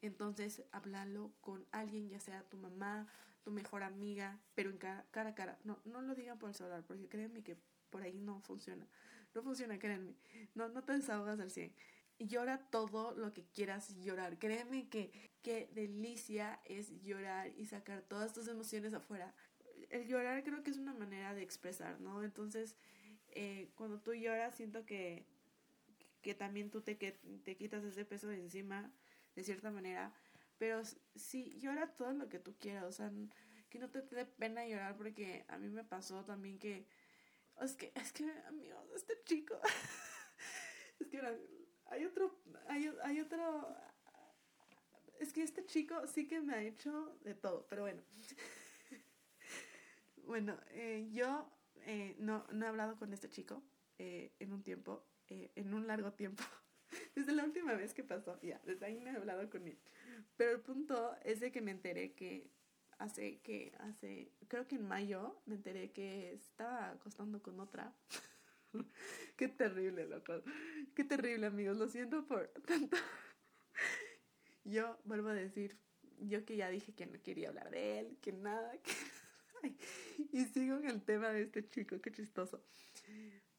Entonces, 0.00 0.64
háblalo 0.72 1.32
con 1.40 1.66
alguien, 1.70 2.08
ya 2.08 2.20
sea 2.20 2.42
tu 2.48 2.58
mamá, 2.58 3.06
tu 3.44 3.50
mejor 3.50 3.82
amiga, 3.82 4.40
pero 4.54 4.70
en 4.70 4.78
cara, 4.78 5.06
a 5.12 5.34
cara. 5.34 5.58
No, 5.64 5.78
no 5.84 6.02
lo 6.02 6.14
digan 6.14 6.38
por 6.38 6.48
el 6.48 6.54
celular, 6.54 6.82
porque 6.86 7.08
créanme 7.08 7.42
que 7.42 7.56
por 7.90 8.02
ahí 8.02 8.14
no 8.14 8.40
funciona. 8.40 8.88
No 9.34 9.42
funciona, 9.42 9.78
créanme. 9.78 10.14
No, 10.54 10.68
no 10.68 10.82
te 10.82 10.94
desahogas 10.94 11.38
al 11.38 11.50
100. 11.50 11.72
Llora 12.18 12.58
todo 12.70 13.12
lo 13.14 13.32
que 13.32 13.44
quieras 13.44 13.96
llorar. 14.00 14.38
Créeme 14.38 14.88
que 14.88 15.12
qué 15.42 15.68
delicia 15.74 16.60
es 16.64 17.02
llorar 17.02 17.52
y 17.56 17.66
sacar 17.66 18.02
todas 18.02 18.32
tus 18.32 18.48
emociones 18.48 18.94
afuera. 18.94 19.34
El 19.90 20.08
llorar 20.08 20.42
creo 20.42 20.62
que 20.62 20.70
es 20.70 20.78
una 20.78 20.94
manera 20.94 21.34
de 21.34 21.42
expresar, 21.42 22.00
¿no? 22.00 22.22
Entonces, 22.22 22.76
eh, 23.28 23.70
cuando 23.74 24.00
tú 24.00 24.14
lloras, 24.14 24.54
siento 24.54 24.86
que, 24.86 25.26
que 26.22 26.34
también 26.34 26.70
tú 26.70 26.80
te, 26.80 26.94
te 26.94 27.56
quitas 27.56 27.84
ese 27.84 28.04
peso 28.04 28.28
de 28.28 28.40
encima, 28.40 28.90
de 29.34 29.44
cierta 29.44 29.70
manera 29.70 30.14
pero 30.58 30.82
sí, 31.14 31.58
llora 31.58 31.94
todo 31.96 32.12
lo 32.12 32.28
que 32.28 32.38
tú 32.38 32.56
quieras, 32.58 32.84
o 32.84 32.92
sea, 32.92 33.10
que 33.70 33.78
no 33.78 33.90
te 33.90 34.02
dé 34.02 34.24
pena 34.24 34.66
llorar 34.66 34.96
porque 34.96 35.44
a 35.48 35.58
mí 35.58 35.68
me 35.68 35.84
pasó 35.84 36.24
también 36.24 36.58
que, 36.58 36.86
es 37.60 37.76
que, 37.76 37.92
es 37.94 38.12
que, 38.12 38.30
amigos, 38.46 38.84
este 38.94 39.22
chico, 39.24 39.60
es 41.00 41.08
que 41.08 41.20
hay 41.86 42.04
otro, 42.04 42.40
hay, 42.68 42.92
hay 43.02 43.20
otro, 43.20 43.76
es 45.20 45.32
que 45.32 45.42
este 45.42 45.64
chico 45.66 46.06
sí 46.06 46.26
que 46.26 46.40
me 46.40 46.54
ha 46.54 46.62
hecho 46.62 47.18
de 47.22 47.34
todo, 47.34 47.66
pero 47.68 47.82
bueno. 47.82 48.02
bueno, 50.26 50.58
eh, 50.70 51.08
yo 51.12 51.50
eh, 51.86 52.16
no, 52.18 52.46
no 52.52 52.64
he 52.64 52.68
hablado 52.68 52.96
con 52.96 53.12
este 53.12 53.28
chico 53.28 53.62
eh, 53.98 54.32
en 54.38 54.52
un 54.52 54.62
tiempo, 54.62 55.06
en 55.28 55.74
un 55.74 55.86
largo 55.86 56.12
tiempo. 56.12 56.44
Desde 57.14 57.32
la 57.32 57.44
última 57.44 57.74
vez 57.74 57.94
que 57.94 58.04
pasó, 58.04 58.40
ya, 58.40 58.60
desde 58.64 58.86
ahí 58.86 59.00
no 59.00 59.10
he 59.10 59.16
hablado 59.16 59.48
con 59.50 59.66
él. 59.66 59.78
Pero 60.36 60.52
el 60.52 60.60
punto 60.60 61.16
es 61.24 61.40
de 61.40 61.50
que 61.52 61.60
me 61.60 61.70
enteré 61.70 62.12
que 62.12 62.50
hace, 62.98 63.40
que 63.40 63.72
hace, 63.78 64.32
creo 64.48 64.66
que 64.66 64.76
en 64.76 64.86
mayo 64.86 65.40
me 65.46 65.54
enteré 65.54 65.90
que 65.92 66.32
estaba 66.32 66.90
acostando 66.90 67.42
con 67.42 67.60
otra. 67.60 67.94
Qué 69.36 69.48
terrible, 69.48 70.06
loco. 70.06 70.42
Qué 70.94 71.04
terrible, 71.04 71.46
amigos. 71.46 71.76
Lo 71.76 71.88
siento 71.88 72.26
por 72.26 72.48
tanto. 72.66 72.96
Yo 74.64 74.98
vuelvo 75.04 75.28
a 75.28 75.34
decir, 75.34 75.76
yo 76.18 76.44
que 76.44 76.56
ya 76.56 76.70
dije 76.70 76.94
que 76.94 77.06
no 77.06 77.20
quería 77.22 77.48
hablar 77.48 77.70
de 77.70 77.98
él, 78.00 78.18
que 78.22 78.32
nada, 78.32 78.72
y 80.32 80.44
sigo 80.46 80.76
en 80.78 80.88
el 80.88 81.02
tema 81.02 81.28
de 81.28 81.42
este 81.42 81.68
chico, 81.68 82.00
qué 82.00 82.10
chistoso. 82.10 82.62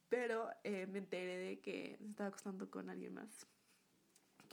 Pero 0.09 0.49
eh, 0.63 0.87
me 0.87 0.99
enteré 0.99 1.37
de 1.37 1.59
que 1.59 1.97
se 1.99 2.05
estaba 2.07 2.29
acostando 2.29 2.69
con 2.69 2.89
alguien 2.89 3.13
más 3.13 3.45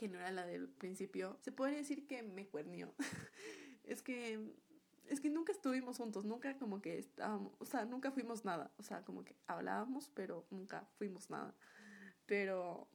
que 0.03 0.09
no 0.09 0.19
era 0.19 0.31
la 0.31 0.45
del 0.45 0.67
principio, 0.67 1.37
se 1.39 1.53
puede 1.53 1.77
decir 1.77 2.05
que 2.05 2.23
me 2.23 2.45
cuernió. 2.45 2.93
es 3.85 4.01
que 4.01 4.53
es 5.07 5.21
que 5.21 5.29
nunca 5.29 5.53
estuvimos 5.53 5.97
juntos, 5.97 6.25
nunca 6.25 6.57
como 6.57 6.81
que 6.81 6.97
estábamos, 6.97 7.53
o 7.59 7.65
sea, 7.65 7.85
nunca 7.85 8.11
fuimos 8.11 8.43
nada, 8.43 8.69
o 8.77 8.83
sea, 8.83 9.05
como 9.05 9.23
que 9.23 9.37
hablábamos, 9.47 10.11
pero 10.13 10.45
nunca 10.49 10.85
fuimos 10.97 11.29
nada. 11.29 11.55
Pero 12.25 12.89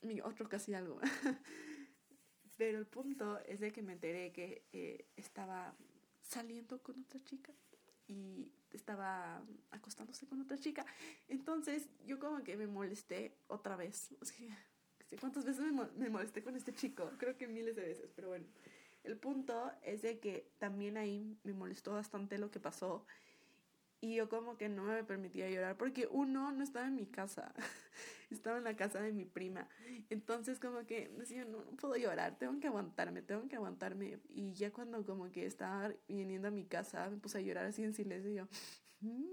mi 0.00 0.20
otro 0.20 0.48
casi 0.48 0.74
algo. 0.74 0.98
pero 2.56 2.78
el 2.78 2.86
punto 2.86 3.38
es 3.44 3.60
de 3.60 3.70
que 3.70 3.82
me 3.82 3.92
enteré 3.92 4.32
que 4.32 4.66
eh, 4.72 5.06
estaba 5.14 5.76
saliendo 6.22 6.82
con 6.82 7.00
otra 7.02 7.22
chica 7.22 7.52
y 8.08 8.50
estaba 8.72 9.44
acostándose 9.70 10.26
con 10.26 10.40
otra 10.40 10.58
chica. 10.58 10.84
Entonces 11.28 11.88
yo 12.04 12.18
como 12.18 12.42
que 12.42 12.56
me 12.56 12.66
molesté 12.66 13.36
otra 13.46 13.76
vez. 13.76 14.10
O 14.20 14.24
sea, 14.24 14.58
¿Cuántas 15.20 15.44
veces 15.44 15.64
me, 15.96 16.10
molesté 16.10 16.42
con 16.42 16.56
este 16.56 16.72
chico? 16.72 17.10
Creo 17.18 17.36
que 17.36 17.46
miles 17.46 17.76
de 17.76 17.82
veces, 17.82 18.10
pero 18.14 18.28
bueno. 18.28 18.46
El 19.04 19.16
punto 19.16 19.72
es 19.82 20.02
de 20.02 20.20
que 20.20 20.48
también 20.58 20.96
ahí 20.96 21.36
me 21.42 21.52
molestó 21.52 21.92
bastante 21.92 22.38
lo 22.38 22.52
que 22.52 22.60
pasó 22.60 23.04
y 24.00 24.14
yo 24.14 24.28
como 24.28 24.56
que 24.56 24.68
no 24.68 24.84
me 24.84 25.02
permitía 25.02 25.50
llorar 25.50 25.76
porque 25.76 26.08
uno 26.10 26.52
no 26.52 26.62
estaba 26.62 26.86
en 26.86 26.94
mi 26.94 27.06
casa, 27.06 27.52
estaba 28.30 28.58
en 28.58 28.64
la 28.64 28.76
casa 28.76 29.00
de 29.00 29.12
mi 29.12 29.24
prima. 29.24 29.68
Entonces 30.08 30.60
como 30.60 30.86
que 30.86 31.08
decía, 31.18 31.44
no, 31.44 31.64
no 31.64 31.72
puedo 31.72 31.96
llorar, 31.96 32.38
tengo 32.38 32.60
que 32.60 32.68
aguantarme, 32.68 33.22
tengo 33.22 33.48
que 33.48 33.56
aguantarme. 33.56 34.20
Y 34.28 34.52
ya 34.54 34.72
cuando 34.72 35.04
como 35.04 35.30
que 35.32 35.46
estaba 35.46 35.92
viniendo 36.08 36.48
a 36.48 36.52
mi 36.52 36.64
casa 36.64 37.10
me 37.10 37.16
puse 37.16 37.38
a 37.38 37.40
llorar 37.40 37.66
así 37.66 37.82
en 37.82 37.94
silencio 37.94 38.30
y 38.30 38.34
yo... 38.36 38.48
Mm". 39.02 39.24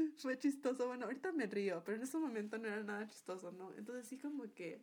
Fue 0.18 0.38
chistoso. 0.38 0.86
Bueno, 0.86 1.06
ahorita 1.06 1.32
me 1.32 1.46
río, 1.46 1.82
pero 1.84 1.96
en 1.96 2.02
ese 2.02 2.18
momento 2.18 2.58
no 2.58 2.68
era 2.68 2.82
nada 2.82 3.06
chistoso, 3.06 3.52
¿no? 3.52 3.72
Entonces 3.76 4.06
sí 4.06 4.18
como 4.18 4.52
que 4.54 4.80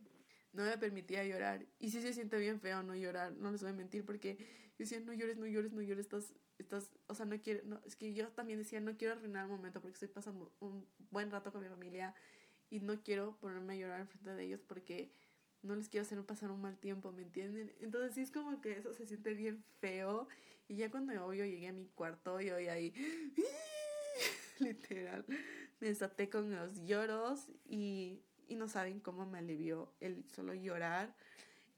no 0.53 0.63
me 0.63 0.77
permitía 0.77 1.23
llorar. 1.25 1.65
Y 1.79 1.91
sí 1.91 2.01
se 2.01 2.13
siente 2.13 2.37
bien 2.37 2.59
feo 2.59 2.83
no 2.83 2.95
llorar, 2.95 3.33
no 3.33 3.51
les 3.51 3.61
voy 3.61 3.71
a 3.71 3.73
mentir, 3.73 4.05
porque 4.05 4.37
yo 4.37 4.75
decía, 4.79 4.99
no 4.99 5.13
llores, 5.13 5.37
no 5.37 5.47
llores, 5.47 5.71
no 5.71 5.81
llores, 5.81 6.05
estás, 6.05 6.33
estás, 6.57 6.91
o 7.07 7.15
sea, 7.15 7.25
no 7.25 7.39
quiero, 7.41 7.61
no, 7.65 7.79
es 7.85 7.95
que 7.95 8.13
yo 8.13 8.29
también 8.29 8.59
decía, 8.59 8.79
no 8.79 8.97
quiero 8.97 9.13
arruinar 9.13 9.45
el 9.45 9.51
momento 9.51 9.81
porque 9.81 9.93
estoy 9.93 10.09
pasando 10.09 10.51
un 10.59 10.87
buen 11.11 11.31
rato 11.31 11.51
con 11.51 11.61
mi 11.61 11.69
familia 11.69 12.13
y 12.69 12.79
no 12.79 13.01
quiero 13.01 13.37
ponerme 13.39 13.73
a 13.73 13.77
llorar 13.77 14.01
enfrente 14.01 14.31
de 14.31 14.43
ellos 14.43 14.61
porque 14.67 15.11
no 15.61 15.75
les 15.75 15.89
quiero 15.89 16.03
hacer 16.03 16.23
pasar 16.25 16.51
un 16.51 16.61
mal 16.61 16.77
tiempo, 16.77 17.11
¿me 17.11 17.23
entienden? 17.23 17.73
Entonces 17.79 18.13
sí 18.13 18.21
es 18.21 18.31
como 18.31 18.61
que 18.61 18.77
eso 18.77 18.93
se 18.93 19.05
siente 19.05 19.33
bien 19.33 19.63
feo. 19.79 20.27
Y 20.67 20.75
ya 20.75 20.91
cuando 20.91 21.13
yo 21.33 21.45
llegué 21.45 21.67
a 21.67 21.73
mi 21.73 21.87
cuarto 21.87 22.41
y 22.41 22.49
hoy 22.49 22.67
ahí... 22.67 22.93
literal. 24.59 25.25
Me 25.79 25.87
desaté 25.87 26.29
con 26.29 26.51
los 26.51 26.83
lloros 26.85 27.49
y, 27.65 28.21
y 28.47 28.55
no 28.55 28.67
saben 28.67 28.99
cómo 28.99 29.25
me 29.25 29.39
alivió 29.39 29.93
el 29.99 30.27
solo 30.29 30.53
llorar. 30.53 31.15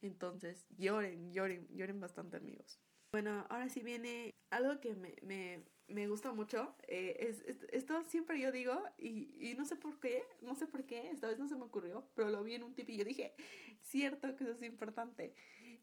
Entonces, 0.01 0.65
lloren, 0.77 1.33
lloren, 1.33 1.67
lloren 1.75 1.99
bastante 1.99 2.37
amigos. 2.37 2.79
Bueno, 3.11 3.45
ahora 3.49 3.69
sí 3.69 3.81
viene 3.81 4.35
algo 4.51 4.79
que 4.79 4.95
me, 4.95 5.15
me, 5.23 5.63
me 5.87 6.07
gusta 6.07 6.31
mucho. 6.31 6.75
Eh, 6.87 7.17
es, 7.19 7.57
esto 7.71 8.03
siempre 8.05 8.39
yo 8.39 8.51
digo 8.51 8.83
y, 8.97 9.33
y, 9.39 9.55
no 9.55 9.65
sé 9.65 9.75
por 9.75 9.99
qué, 9.99 10.23
no 10.41 10.55
sé 10.55 10.67
por 10.67 10.85
qué, 10.85 11.09
esta 11.09 11.27
vez 11.27 11.39
no 11.39 11.47
se 11.47 11.55
me 11.55 11.63
ocurrió, 11.63 12.07
pero 12.15 12.29
lo 12.29 12.43
vi 12.43 12.55
en 12.55 12.63
un 12.63 12.73
tip 12.75 12.89
y 12.89 12.97
yo 12.97 13.03
dije, 13.03 13.33
cierto 13.81 14.35
que 14.35 14.43
eso 14.43 14.53
es 14.53 14.61
importante. 14.61 15.33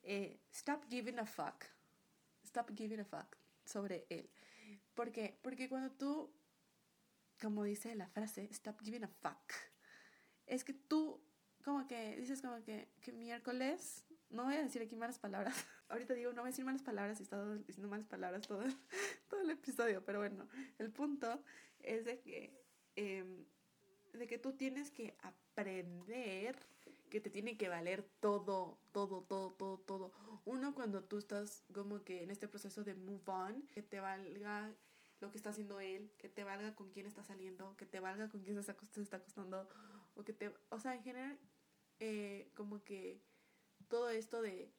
Eh, 0.03 0.39
stop 0.53 0.85
giving 0.89 1.19
a 1.19 1.27
fuck. 1.27 1.65
Stop 2.45 2.71
giving 2.77 3.01
a 3.01 3.05
fuck 3.05 3.37
sobre 3.65 4.07
él. 4.09 4.31
¿Por 4.95 5.11
qué? 5.11 5.39
Porque 5.43 5.69
cuando 5.69 5.91
tú 5.91 6.33
como 7.41 7.65
dice 7.65 7.95
la 7.95 8.09
frase, 8.09 8.49
stop 8.51 8.81
giving 8.83 9.05
a 9.05 9.09
fuck. 9.09 9.53
Es 10.47 10.65
que 10.65 10.73
tú, 10.73 11.21
como 11.65 11.87
que 11.87 12.17
dices 12.17 12.41
como 12.43 12.63
que, 12.63 12.89
que 13.01 13.13
miércoles, 13.13 14.05
no 14.31 14.45
voy 14.45 14.55
a 14.55 14.63
decir 14.63 14.83
aquí 14.83 14.97
malas 14.97 15.19
palabras. 15.19 15.55
Ahorita 15.89 16.15
digo, 16.15 16.33
no 16.33 16.43
voy 16.43 16.49
a 16.49 16.53
decir 16.53 16.65
malas 16.65 16.83
palabras 16.83 17.21
he 17.21 17.23
estado 17.23 17.57
diciendo 17.59 17.89
malas 17.89 18.07
palabras 18.07 18.47
todo, 18.47 18.63
todo 19.29 19.41
el 19.41 19.51
episodio, 19.51 20.05
pero 20.05 20.19
bueno, 20.19 20.49
el 20.79 20.91
punto 20.91 21.43
es 21.81 22.05
de 22.05 22.21
que, 22.21 22.65
em, 22.97 23.45
de 24.13 24.27
que 24.27 24.39
tú 24.39 24.53
tienes 24.53 24.91
que 24.91 25.17
aprender 25.23 26.57
que 27.11 27.21
te 27.21 27.31
tiene 27.31 27.57
que 27.57 27.69
valer 27.69 28.03
todo, 28.21 28.79
todo, 28.93 29.23
todo, 29.23 29.53
todo, 29.53 29.79
todo. 29.79 30.13
Uno 30.45 30.75
cuando 30.75 31.05
tú 31.05 31.19
estás 31.19 31.65
como 31.73 32.03
que 32.03 32.23
en 32.23 32.31
este 32.31 32.49
proceso 32.49 32.85
de 32.85 32.95
move 32.95 33.23
on, 33.27 33.63
que 33.69 33.83
te 33.83 34.01
valga 34.01 34.75
lo 35.27 35.33
que 35.33 35.39
está 35.39 35.51
haciendo 35.51 35.81
él, 35.81 36.11
que 36.19 36.29
te 36.29 36.45
valga 36.45 36.75
con 36.75 36.91
quién 36.91 37.07
está 37.07 37.23
saliendo, 37.25 37.77
que 37.77 37.85
te 37.85 37.99
valga 37.99 38.29
con 38.29 38.43
quién 38.43 38.55
se 38.55 38.61
está, 39.03 39.17
acostando, 39.17 39.69
o 40.15 40.25
que 40.25 40.33
te, 40.33 40.55
o 40.71 40.79
sea, 40.79 40.95
en 40.95 41.03
general, 41.03 41.39
eh, 41.99 42.49
como 42.55 42.85
que 42.85 43.21
todo 43.89 44.09
esto 44.09 44.41
de, 44.41 44.73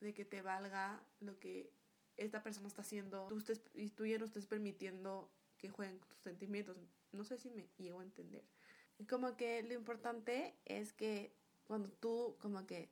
de 0.00 0.12
que 0.12 0.24
te 0.24 0.42
valga 0.42 1.02
lo 1.20 1.38
que 1.38 1.72
esta 2.16 2.42
persona 2.42 2.66
está 2.66 2.82
haciendo, 2.82 3.28
tú, 3.28 3.38
estés, 3.38 3.62
y 3.74 3.90
tú 3.90 4.04
ya 4.06 4.18
no 4.18 4.24
estés 4.24 4.46
permitiendo 4.46 5.30
que 5.56 5.70
jueguen 5.70 6.00
tus 6.00 6.18
sentimientos. 6.18 6.76
No 7.12 7.22
sé 7.22 7.38
si 7.38 7.48
me 7.50 7.68
llego 7.78 8.00
a 8.00 8.04
entender. 8.04 8.44
Como 9.08 9.36
que 9.36 9.62
lo 9.62 9.74
importante 9.74 10.56
es 10.64 10.92
que 10.92 11.32
cuando 11.64 11.90
tú 11.90 12.36
como 12.40 12.66
que 12.66 12.90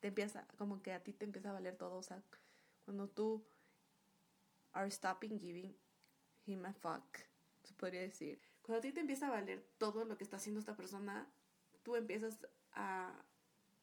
te 0.00 0.08
empieza, 0.08 0.46
como 0.58 0.82
que 0.82 0.92
a 0.92 1.02
ti 1.02 1.14
te 1.14 1.24
empieza 1.24 1.48
a 1.48 1.54
valer 1.54 1.76
todo, 1.76 1.96
o 1.96 2.02
sea, 2.02 2.22
cuando 2.84 3.08
tú 3.08 3.46
are 4.74 4.90
stopping 4.90 5.38
giving 5.38 5.74
him 6.46 6.64
a 6.66 6.72
fuck, 6.72 7.18
se 7.62 7.74
podría 7.74 8.02
decir. 8.02 8.40
Cuando 8.62 8.78
a 8.78 8.82
ti 8.82 8.92
te 8.92 9.00
empieza 9.00 9.28
a 9.28 9.30
valer 9.30 9.66
todo 9.78 10.04
lo 10.04 10.16
que 10.16 10.24
está 10.24 10.36
haciendo 10.36 10.60
esta 10.60 10.76
persona, 10.76 11.26
tú 11.82 11.96
empiezas 11.96 12.38
a, 12.72 13.24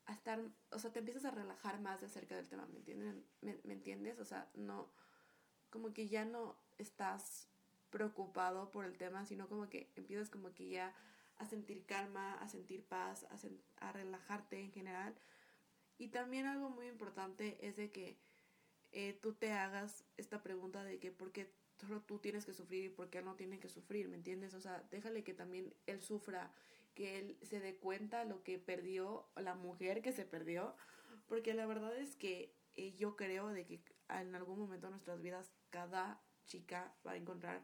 a 0.06 0.14
estar, 0.14 0.40
o 0.72 0.80
sea, 0.80 0.92
te 0.92 1.00
empiezas 1.00 1.26
a 1.26 1.32
relajar 1.32 1.80
más 1.80 2.04
acerca 2.04 2.36
del 2.36 2.48
tema, 2.48 2.66
¿me 2.68 2.80
entiendes? 2.80 3.16
¿Me, 3.42 3.60
¿Me, 3.64 3.74
entiendes? 3.74 4.20
O 4.20 4.26
sea, 4.26 4.50
no, 4.56 4.92
como 5.70 5.94
que 5.94 6.08
ya 6.08 6.26
no 6.26 6.58
estás 6.78 7.48
preocupado 7.90 8.72
por 8.72 8.86
el 8.86 8.98
tema, 8.98 9.26
sino 9.26 9.48
como 9.48 9.70
que 9.70 9.92
empiezas 9.96 10.30
como 10.30 10.54
que 10.54 10.70
ya 10.70 10.96
a 11.38 11.46
sentir 11.46 11.86
calma, 11.86 12.36
a 12.36 12.48
sentir 12.48 12.86
paz, 12.86 13.26
a, 13.30 13.88
a 13.88 13.92
relajarte 13.92 14.60
en 14.60 14.72
general. 14.72 15.16
Y 15.98 16.10
también 16.10 16.48
algo 16.48 16.70
muy 16.70 16.88
importante 16.88 17.66
es 17.68 17.76
de 17.76 17.92
que 17.92 18.20
eh, 18.92 19.18
tú 19.22 19.34
te 19.34 19.52
hagas 19.52 20.04
esta 20.18 20.44
pregunta 20.44 20.84
de 20.84 21.00
que 21.00 21.12
por 21.12 21.32
qué 21.32 21.52
solo 21.80 22.02
tú 22.02 22.20
tienes 22.20 22.46
que 22.46 22.54
sufrir 22.54 22.86
y 22.86 22.90
por 22.90 23.10
qué 23.10 23.22
no 23.22 23.36
tiene 23.36 23.60
que 23.60 23.70
sufrir, 23.70 24.08
¿me 24.08 24.16
entiendes? 24.16 24.54
O 24.54 24.62
sea, 24.62 24.84
déjale 24.92 25.24
que 25.24 25.34
también 25.34 25.74
él 25.88 26.02
sufra, 26.02 26.52
que 26.94 27.20
él 27.20 27.38
se 27.42 27.60
dé 27.60 27.76
cuenta 27.76 28.26
lo 28.26 28.44
que 28.44 28.60
perdió, 28.60 29.28
la 29.36 29.56
mujer 29.56 30.02
que 30.02 30.12
se 30.12 30.26
perdió, 30.26 30.76
porque 31.28 31.54
la 31.54 31.66
verdad 31.66 31.96
es 31.98 32.16
que 32.16 32.54
eh, 32.76 32.94
yo 32.96 33.16
creo 33.16 33.48
de 33.50 33.66
que 33.66 33.82
en 34.10 34.36
algún 34.36 34.60
momento 34.60 34.88
de 34.88 34.92
nuestras 34.92 35.22
vidas 35.22 35.52
cada 35.70 36.22
chica 36.52 36.94
va 37.06 37.14
a 37.14 37.18
encontrar 37.18 37.64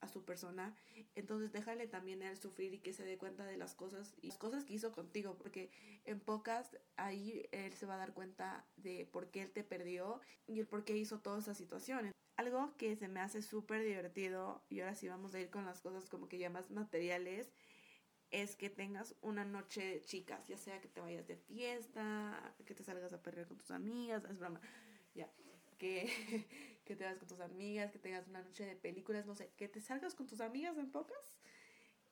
a 0.00 0.08
su 0.08 0.24
persona. 0.24 0.74
Entonces 1.14 1.52
déjale 1.52 1.86
también 1.86 2.22
a 2.22 2.30
él 2.30 2.36
sufrir 2.36 2.72
y 2.74 2.78
que 2.78 2.92
se 2.92 3.04
dé 3.04 3.18
cuenta 3.18 3.44
de 3.44 3.56
las 3.56 3.74
cosas 3.74 4.14
y 4.22 4.28
las 4.28 4.38
cosas 4.38 4.64
que 4.64 4.74
hizo 4.74 4.92
contigo, 4.92 5.36
porque 5.36 5.70
en 6.04 6.20
pocas 6.20 6.78
ahí 6.96 7.48
él 7.52 7.72
se 7.74 7.86
va 7.86 7.94
a 7.94 7.98
dar 7.98 8.14
cuenta 8.14 8.64
de 8.76 9.06
por 9.06 9.30
qué 9.30 9.42
él 9.42 9.52
te 9.52 9.64
perdió 9.64 10.20
y 10.46 10.60
el 10.60 10.66
por 10.66 10.84
qué 10.84 10.96
hizo 10.96 11.20
todas 11.20 11.44
esas 11.44 11.58
situaciones. 11.58 12.12
Algo 12.36 12.74
que 12.76 12.96
se 12.96 13.08
me 13.08 13.20
hace 13.20 13.42
súper 13.42 13.82
divertido, 13.84 14.62
y 14.70 14.80
ahora 14.80 14.94
sí 14.94 15.06
vamos 15.06 15.34
a 15.34 15.40
ir 15.40 15.50
con 15.50 15.66
las 15.66 15.80
cosas 15.82 16.08
como 16.08 16.28
que 16.28 16.38
ya 16.38 16.48
más 16.48 16.70
materiales, 16.70 17.52
es 18.30 18.56
que 18.56 18.70
tengas 18.70 19.14
una 19.20 19.44
noche 19.44 20.00
chicas, 20.06 20.46
ya 20.48 20.56
sea 20.56 20.80
que 20.80 20.88
te 20.88 21.02
vayas 21.02 21.26
de 21.26 21.36
fiesta, 21.36 22.54
que 22.64 22.74
te 22.74 22.82
salgas 22.82 23.12
a 23.12 23.22
perder 23.22 23.46
con 23.46 23.58
tus 23.58 23.70
amigas, 23.70 24.24
es 24.24 24.38
broma, 24.38 24.62
ya 25.14 25.28
que, 25.82 26.06
que 26.92 26.96
te 26.96 27.04
vas 27.04 27.18
con 27.18 27.28
tus 27.28 27.40
amigas, 27.40 27.90
que 27.90 27.98
tengas 27.98 28.28
una 28.28 28.42
noche 28.42 28.66
de 28.66 28.76
películas, 28.76 29.24
no 29.26 29.34
sé, 29.34 29.50
que 29.56 29.68
te 29.68 29.80
salgas 29.80 30.14
con 30.14 30.26
tus 30.26 30.40
amigas 30.40 30.76
en 30.76 30.90
pocas, 30.90 31.36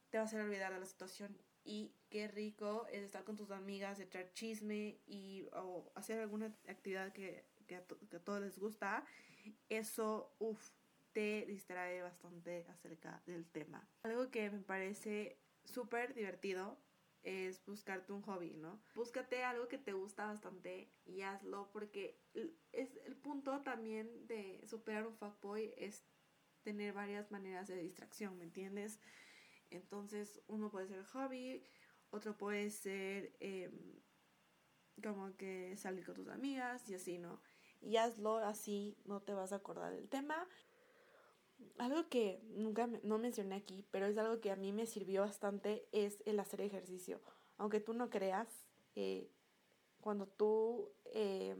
te 0.08 0.16
va 0.16 0.22
a 0.22 0.26
hacer 0.26 0.40
olvidar 0.40 0.72
de 0.72 0.80
la 0.80 0.86
situación. 0.86 1.36
Y 1.64 1.92
qué 2.08 2.28
rico 2.28 2.86
es 2.90 3.02
estar 3.02 3.24
con 3.24 3.36
tus 3.36 3.50
amigas, 3.50 4.00
echar 4.00 4.32
chisme 4.32 4.98
y 5.06 5.46
o 5.52 5.92
hacer 5.94 6.18
alguna 6.18 6.46
actividad 6.66 7.12
que, 7.12 7.44
que, 7.66 7.76
a, 7.76 7.84
que 8.08 8.16
a 8.16 8.24
todos 8.24 8.40
les 8.40 8.58
gusta. 8.58 9.04
Eso, 9.68 10.34
uff, 10.38 10.70
te 11.12 11.44
distrae 11.46 12.02
bastante 12.02 12.66
acerca 12.70 13.22
del 13.26 13.46
tema. 13.46 13.86
Algo 14.02 14.30
que 14.30 14.50
me 14.50 14.60
parece 14.60 15.38
súper 15.64 16.14
divertido 16.14 16.78
es 17.22 17.64
buscarte 17.64 18.12
un 18.12 18.22
hobby, 18.22 18.56
¿no? 18.56 18.80
Búscate 18.94 19.44
algo 19.44 19.68
que 19.68 19.78
te 19.78 19.92
gusta 19.92 20.26
bastante 20.26 20.90
y 21.04 21.22
hazlo 21.22 21.70
porque 21.72 22.18
es 22.72 22.96
el 23.04 23.16
punto 23.16 23.62
también 23.62 24.26
de 24.26 24.64
superar 24.66 25.06
un 25.06 25.16
fuckboy 25.16 25.74
es 25.76 26.04
tener 26.62 26.92
varias 26.92 27.30
maneras 27.30 27.68
de 27.68 27.76
distracción, 27.76 28.38
¿me 28.38 28.44
entiendes? 28.44 29.00
Entonces 29.70 30.42
uno 30.46 30.70
puede 30.70 30.88
ser 30.88 31.04
hobby, 31.04 31.64
otro 32.10 32.36
puede 32.36 32.70
ser 32.70 33.36
em, 33.40 34.00
como 35.02 35.36
que 35.36 35.76
salir 35.76 36.04
con 36.04 36.14
tus 36.14 36.28
amigas 36.28 36.88
y 36.88 36.94
así, 36.94 37.18
¿no? 37.18 37.40
Y 37.80 37.96
hazlo 37.96 38.38
así, 38.38 38.98
no 39.04 39.22
te 39.22 39.32
vas 39.32 39.52
a 39.52 39.56
acordar 39.56 39.94
del 39.94 40.08
tema 40.08 40.46
algo 41.78 42.08
que 42.08 42.42
nunca 42.56 42.88
no 43.02 43.18
mencioné 43.18 43.56
aquí, 43.56 43.84
pero 43.90 44.06
es 44.06 44.18
algo 44.18 44.40
que 44.40 44.50
a 44.50 44.56
mí 44.56 44.72
me 44.72 44.86
sirvió 44.86 45.22
bastante, 45.22 45.86
es 45.92 46.22
el 46.26 46.38
hacer 46.38 46.60
ejercicio. 46.60 47.20
Aunque 47.56 47.80
tú 47.80 47.94
no 47.94 48.10
creas, 48.10 48.48
eh, 48.94 49.30
cuando 50.00 50.26
tú 50.26 50.90
eh, 51.06 51.56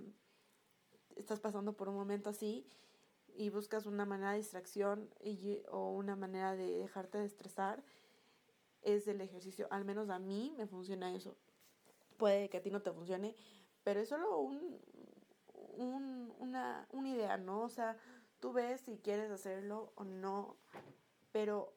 estás 1.17 1.41
pasando 1.41 1.75
por 1.75 1.89
un 1.89 1.95
momento 1.95 2.31
así 2.31 2.67
y 3.35 3.51
buscas 3.51 3.87
una 3.87 4.05
manera 4.05 4.33
de 4.33 4.39
distracción 4.39 5.09
y, 5.23 5.63
o 5.71 5.91
una 5.91 6.17
manera 6.17 6.57
de 6.57 6.79
dejarte 6.79 7.19
de 7.19 7.27
estresar, 7.27 7.83
es 8.83 9.07
el 9.09 9.21
ejercicio. 9.21 9.69
Al 9.71 9.85
menos 9.85 10.11
a 10.11 10.19
mí 10.19 10.55
me 10.57 10.67
funciona 10.67 11.15
eso. 11.15 11.37
Puede 12.17 12.49
que 12.49 12.59
a 12.59 12.63
ti 12.63 12.71
no 12.71 12.83
te 12.83 12.93
funcione, 12.93 13.35
pero 13.85 14.01
es 14.01 14.09
solo 14.09 14.39
un, 14.39 14.79
un, 15.77 16.35
una, 16.39 16.87
una 16.93 17.09
idea, 17.09 17.37
¿no? 17.37 17.63
O 17.63 17.69
sea, 17.69 17.97
Tú 18.40 18.53
ves 18.53 18.81
si 18.81 18.96
quieres 18.96 19.31
hacerlo 19.31 19.92
o 19.96 20.05
no, 20.05 20.57
pero, 21.31 21.74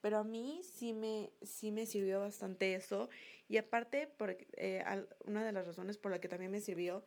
pero 0.00 0.18
a 0.18 0.24
mí 0.24 0.62
sí 0.64 0.92
me, 0.92 1.32
sí 1.42 1.70
me 1.70 1.86
sirvió 1.86 2.20
bastante 2.20 2.74
eso. 2.74 3.08
Y 3.48 3.56
aparte, 3.56 4.08
por, 4.08 4.36
eh, 4.56 4.84
una 5.26 5.44
de 5.44 5.52
las 5.52 5.66
razones 5.66 5.96
por 5.96 6.10
la 6.10 6.20
que 6.20 6.28
también 6.28 6.50
me 6.50 6.60
sirvió 6.60 7.04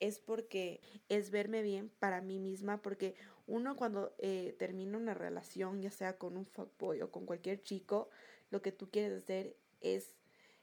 es 0.00 0.18
porque 0.18 0.80
es 1.08 1.30
verme 1.30 1.62
bien 1.62 1.88
para 2.00 2.20
mí 2.20 2.38
misma, 2.38 2.82
porque 2.82 3.14
uno 3.46 3.76
cuando 3.76 4.14
eh, 4.18 4.54
termina 4.58 4.98
una 4.98 5.14
relación, 5.14 5.80
ya 5.80 5.90
sea 5.90 6.18
con 6.18 6.36
un 6.36 6.46
fuckboy 6.46 7.00
o 7.02 7.10
con 7.10 7.26
cualquier 7.26 7.62
chico, 7.62 8.10
lo 8.50 8.60
que 8.60 8.72
tú 8.72 8.90
quieres 8.90 9.22
hacer 9.22 9.56
es 9.80 10.16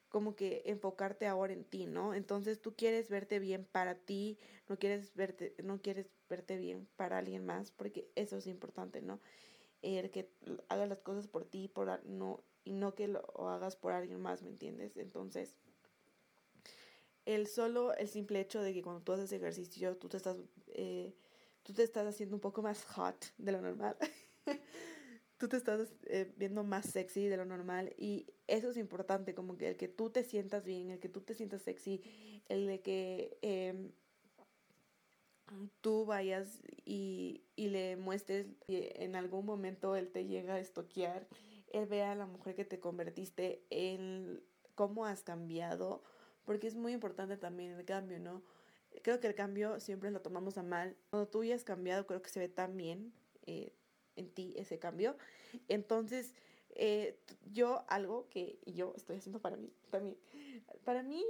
como 0.09 0.35
que 0.35 0.63
enfocarte 0.65 1.27
ahora 1.27 1.53
en 1.53 1.63
ti, 1.63 1.85
¿no? 1.85 2.13
Entonces 2.13 2.61
tú 2.61 2.75
quieres 2.75 3.09
verte 3.09 3.39
bien 3.39 3.65
para 3.65 3.95
ti, 3.95 4.37
no 4.67 4.77
quieres 4.77 5.15
verte, 5.15 5.55
no 5.63 5.81
quieres 5.81 6.09
verte 6.31 6.57
bien 6.57 6.87
para 6.95 7.19
alguien 7.19 7.45
más, 7.45 7.69
porque 7.69 8.09
eso 8.15 8.37
es 8.37 8.47
importante, 8.47 9.01
¿no? 9.01 9.19
El 9.83 10.09
que 10.09 10.31
hagas 10.69 10.89
las 10.89 11.01
cosas 11.01 11.27
por 11.27 11.45
ti 11.45 11.67
por, 11.67 12.03
no, 12.05 12.43
y 12.63 12.73
no 12.73 12.95
que 12.95 13.07
lo 13.07 13.21
hagas 13.49 13.75
por 13.75 13.91
alguien 13.91 14.19
más, 14.21 14.41
¿me 14.41 14.49
entiendes? 14.49 14.97
Entonces, 14.97 15.55
el 17.25 17.47
solo, 17.47 17.93
el 17.95 18.07
simple 18.07 18.39
hecho 18.39 18.61
de 18.61 18.73
que 18.73 18.81
cuando 18.81 19.01
tú 19.01 19.11
haces 19.11 19.31
ejercicio, 19.31 19.97
tú 19.97 20.09
te 20.09 20.17
estás, 20.17 20.37
eh, 20.67 21.13
tú 21.63 21.73
te 21.73 21.83
estás 21.83 22.07
haciendo 22.07 22.35
un 22.35 22.41
poco 22.41 22.61
más 22.61 22.83
hot 22.85 23.33
de 23.37 23.51
lo 23.51 23.61
normal. 23.61 23.97
tú 25.37 25.47
te 25.47 25.57
estás 25.57 25.91
eh, 26.05 26.31
viendo 26.37 26.63
más 26.63 26.85
sexy 26.85 27.27
de 27.27 27.37
lo 27.37 27.45
normal 27.45 27.93
y 27.97 28.27
eso 28.47 28.69
es 28.69 28.77
importante, 28.77 29.33
como 29.33 29.57
que 29.57 29.69
el 29.69 29.75
que 29.75 29.87
tú 29.87 30.09
te 30.09 30.23
sientas 30.23 30.63
bien, 30.65 30.91
el 30.91 30.99
que 30.99 31.09
tú 31.09 31.21
te 31.21 31.33
sientas 31.33 31.63
sexy, 31.63 32.01
el 32.47 32.67
de 32.67 32.81
que 32.81 33.37
em, 33.41 33.91
tú 35.81 36.05
vayas 36.05 36.61
y, 36.85 37.43
y 37.55 37.69
le 37.69 37.95
muestres 37.97 38.47
y 38.67 38.89
en 38.95 39.15
algún 39.15 39.45
momento 39.45 39.95
él 39.95 40.09
te 40.11 40.25
llega 40.25 40.55
a 40.55 40.59
estoquear, 40.59 41.27
él 41.71 41.85
vea 41.85 42.11
a 42.11 42.15
la 42.15 42.25
mujer 42.25 42.55
que 42.55 42.65
te 42.65 42.79
convertiste, 42.79 43.63
en 43.69 44.41
cómo 44.75 45.05
has 45.05 45.23
cambiado, 45.23 46.03
porque 46.45 46.67
es 46.67 46.75
muy 46.75 46.93
importante 46.93 47.37
también 47.37 47.71
el 47.71 47.85
cambio, 47.85 48.19
¿no? 48.19 48.43
Creo 49.03 49.19
que 49.19 49.27
el 49.27 49.35
cambio 49.35 49.79
siempre 49.79 50.11
lo 50.11 50.21
tomamos 50.21 50.57
a 50.57 50.63
mal. 50.63 50.97
Cuando 51.09 51.29
tú 51.29 51.43
ya 51.45 51.55
has 51.55 51.63
cambiado, 51.63 52.05
creo 52.05 52.21
que 52.21 52.29
se 52.29 52.41
ve 52.41 52.49
tan 52.49 52.75
bien. 52.75 53.13
Eh, 53.45 53.73
en 54.15 54.29
ti 54.29 54.53
ese 54.57 54.79
cambio. 54.79 55.17
Entonces, 55.67 56.33
eh, 56.69 57.19
yo 57.51 57.83
algo 57.87 58.27
que 58.29 58.59
yo 58.65 58.93
estoy 58.95 59.17
haciendo 59.17 59.39
para 59.39 59.57
mí 59.57 59.73
también, 59.89 60.17
para 60.83 61.03
mí 61.03 61.25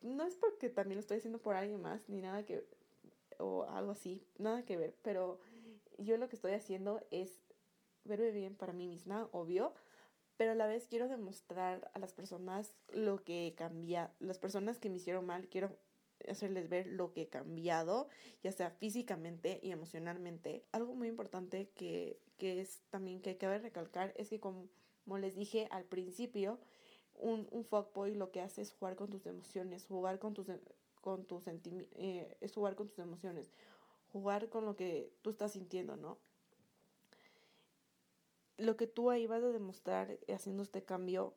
no 0.00 0.24
es 0.24 0.36
porque 0.36 0.68
también 0.68 0.96
lo 0.96 1.00
estoy 1.00 1.18
haciendo 1.18 1.38
por 1.40 1.54
alguien 1.54 1.80
más, 1.80 2.08
ni 2.08 2.20
nada 2.20 2.44
que, 2.44 2.64
o 3.38 3.64
algo 3.64 3.92
así, 3.92 4.26
nada 4.38 4.64
que 4.64 4.76
ver, 4.76 4.94
pero 5.02 5.40
yo 5.98 6.16
lo 6.16 6.28
que 6.28 6.36
estoy 6.36 6.52
haciendo 6.52 7.00
es 7.10 7.40
verme 8.04 8.30
bien 8.30 8.54
para 8.54 8.72
mí 8.72 8.88
misma, 8.88 9.28
obvio, 9.32 9.74
pero 10.36 10.52
a 10.52 10.54
la 10.54 10.66
vez 10.66 10.86
quiero 10.86 11.08
demostrar 11.08 11.90
a 11.94 11.98
las 11.98 12.12
personas 12.12 12.74
lo 12.92 13.24
que 13.24 13.54
cambia, 13.56 14.12
las 14.20 14.38
personas 14.38 14.78
que 14.78 14.90
me 14.90 14.96
hicieron 14.96 15.26
mal, 15.26 15.48
quiero 15.48 15.76
hacerles 16.28 16.68
ver 16.68 16.86
lo 16.86 17.12
que 17.12 17.22
he 17.22 17.28
cambiado, 17.28 18.08
ya 18.42 18.52
sea 18.52 18.70
físicamente 18.70 19.60
y 19.62 19.70
emocionalmente. 19.70 20.64
Algo 20.72 20.94
muy 20.94 21.08
importante 21.08 21.70
que, 21.74 22.18
que 22.38 22.60
es 22.60 22.80
también 22.90 23.20
que 23.20 23.36
cabe 23.36 23.58
recalcar 23.58 24.12
es 24.16 24.30
que 24.30 24.40
como, 24.40 24.68
les 25.18 25.34
dije 25.34 25.68
al 25.70 25.84
principio, 25.84 26.58
un, 27.14 27.48
un 27.50 27.64
fuckboy 27.64 28.14
lo 28.14 28.30
que 28.30 28.40
hace 28.40 28.60
es 28.60 28.72
jugar 28.72 28.96
con 28.96 29.08
tus 29.08 29.24
emociones, 29.26 29.86
jugar 29.86 30.18
con 30.18 30.34
tus, 30.34 30.48
con 31.06 31.24
tus 31.24 31.44
sentimientos, 31.44 31.96
eh, 32.00 32.36
es 32.40 32.52
jugar 32.52 32.74
con 32.74 32.88
tus 32.88 32.98
emociones, 32.98 33.52
jugar 34.12 34.48
con 34.48 34.64
lo 34.64 34.74
que 34.74 35.12
tú 35.22 35.30
estás 35.30 35.52
sintiendo, 35.52 35.96
¿no? 35.96 36.18
Lo 38.56 38.76
que 38.76 38.88
tú 38.88 39.10
ahí 39.10 39.28
vas 39.28 39.44
a 39.44 39.52
demostrar 39.52 40.18
haciendo 40.26 40.64
este 40.64 40.82
cambio 40.82 41.32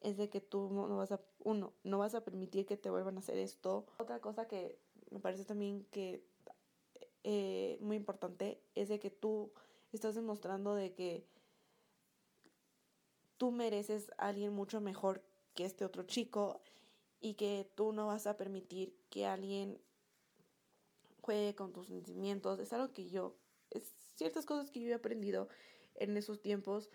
es 0.00 0.16
de 0.16 0.30
que 0.30 0.40
tú 0.40 0.70
no 0.70 0.96
vas 0.96 1.12
a, 1.12 1.20
uno, 1.40 1.74
no 1.84 1.98
vas 1.98 2.14
a 2.14 2.24
permitir 2.24 2.64
que 2.64 2.78
te 2.78 2.88
vuelvan 2.88 3.16
a 3.16 3.18
hacer 3.18 3.36
esto. 3.36 3.84
Otra 3.98 4.18
cosa 4.18 4.48
que 4.48 4.78
me 5.10 5.20
parece 5.20 5.44
también 5.44 5.84
que 5.90 6.24
eh, 7.22 7.76
muy 7.82 7.96
importante 7.96 8.62
es 8.74 8.88
de 8.88 8.98
que 8.98 9.10
tú 9.10 9.52
estás 9.92 10.14
demostrando 10.14 10.74
de 10.74 10.94
que 10.94 11.26
tú 13.36 13.50
mereces 13.50 14.10
a 14.16 14.28
alguien 14.28 14.54
mucho 14.54 14.80
mejor 14.80 15.22
que 15.52 15.66
este 15.66 15.84
otro 15.84 16.04
chico 16.04 16.62
y 17.22 17.34
que 17.34 17.70
tú 17.76 17.92
no 17.92 18.08
vas 18.08 18.26
a 18.26 18.36
permitir 18.36 18.94
que 19.08 19.24
alguien 19.24 19.80
juegue 21.20 21.54
con 21.54 21.72
tus 21.72 21.86
sentimientos. 21.86 22.58
Es 22.58 22.72
algo 22.72 22.92
que 22.92 23.08
yo, 23.08 23.36
es 23.70 23.94
ciertas 24.16 24.44
cosas 24.44 24.70
que 24.70 24.80
yo 24.80 24.88
he 24.90 24.94
aprendido 24.94 25.48
en 25.94 26.16
esos 26.16 26.42
tiempos 26.42 26.90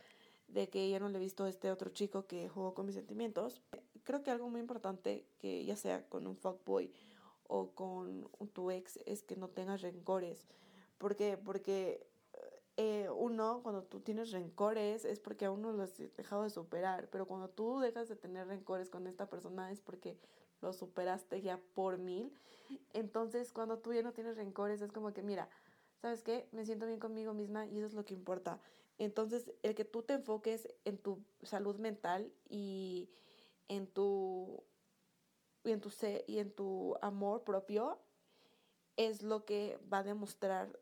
de 0.50 0.70
que 0.70 0.90
ya 0.90 1.00
no 1.00 1.10
le 1.10 1.18
he 1.18 1.22
visto 1.22 1.46
a 1.46 1.50
este 1.50 1.72
otro 1.72 1.90
chico 1.92 2.28
que 2.28 2.50
jugó 2.50 2.74
con 2.74 2.86
mis 2.86 2.96
sentimientos. 2.96 3.62
Creo 4.04 4.22
que 4.22 4.30
algo 4.30 4.50
muy 4.50 4.60
importante 4.60 5.26
que 5.40 5.64
ya 5.64 5.78
sea 5.78 6.08
con 6.08 6.28
un 6.28 6.36
fuckboy 6.36 6.92
o 7.48 7.72
con 7.72 8.30
tu 8.52 8.70
ex 8.70 9.00
es 9.06 9.24
que 9.24 9.38
no 9.38 9.48
tengas 9.48 9.82
rencores. 9.82 10.46
¿Por 10.98 11.16
qué? 11.16 11.38
Porque 11.38 12.06
eh, 12.78 13.10
uno, 13.10 13.62
cuando 13.64 13.84
tú 13.84 14.00
tienes 14.02 14.32
rencores, 14.32 15.04
es 15.04 15.20
porque 15.20 15.46
a 15.46 15.52
uno 15.52 15.74
lo 15.74 15.82
has 15.82 15.98
dejado 16.16 16.44
de 16.44 16.52
superar. 16.52 17.10
Pero 17.10 17.28
cuando 17.28 17.50
tú 17.50 17.80
dejas 17.80 18.08
de 18.08 18.16
tener 18.16 18.48
rencores 18.48 18.90
con 18.90 19.08
esta 19.08 19.28
persona 19.28 19.72
es 19.72 19.82
porque 19.82 20.18
lo 20.62 20.72
superaste 20.74 21.42
ya 21.42 21.60
por 21.74 21.98
mil. 21.98 22.32
Entonces, 22.94 23.52
cuando 23.52 23.80
tú 23.80 23.94
ya 23.94 24.04
no 24.04 24.14
tienes 24.14 24.38
rencores, 24.38 24.82
es 24.82 24.92
como 24.92 25.12
que, 25.12 25.24
mira, 25.24 25.50
¿sabes 26.02 26.22
qué? 26.22 26.48
Me 26.52 26.66
siento 26.66 26.86
bien 26.86 27.00
conmigo 27.00 27.34
misma 27.34 27.66
y 27.66 27.78
eso 27.78 27.88
es 27.88 27.94
lo 27.96 28.06
que 28.06 28.14
importa. 28.14 28.60
Entonces, 29.00 29.52
el 29.64 29.74
que 29.74 29.86
tú 29.86 30.04
te 30.04 30.14
enfoques 30.14 30.68
en 30.86 31.00
tu 31.00 31.24
salud 31.42 31.78
mental 31.78 32.32
y 32.48 33.10
en 33.68 33.88
tu 33.88 34.64
y 35.64 35.72
en 35.72 35.82
tu 35.82 35.92
y 36.28 36.40
en 36.40 36.52
tu 36.52 36.96
amor 37.02 37.44
propio 37.44 38.00
es 38.96 39.22
lo 39.22 39.46
que 39.46 39.80
va 39.92 40.00
a 40.00 40.04
demostrar 40.04 40.80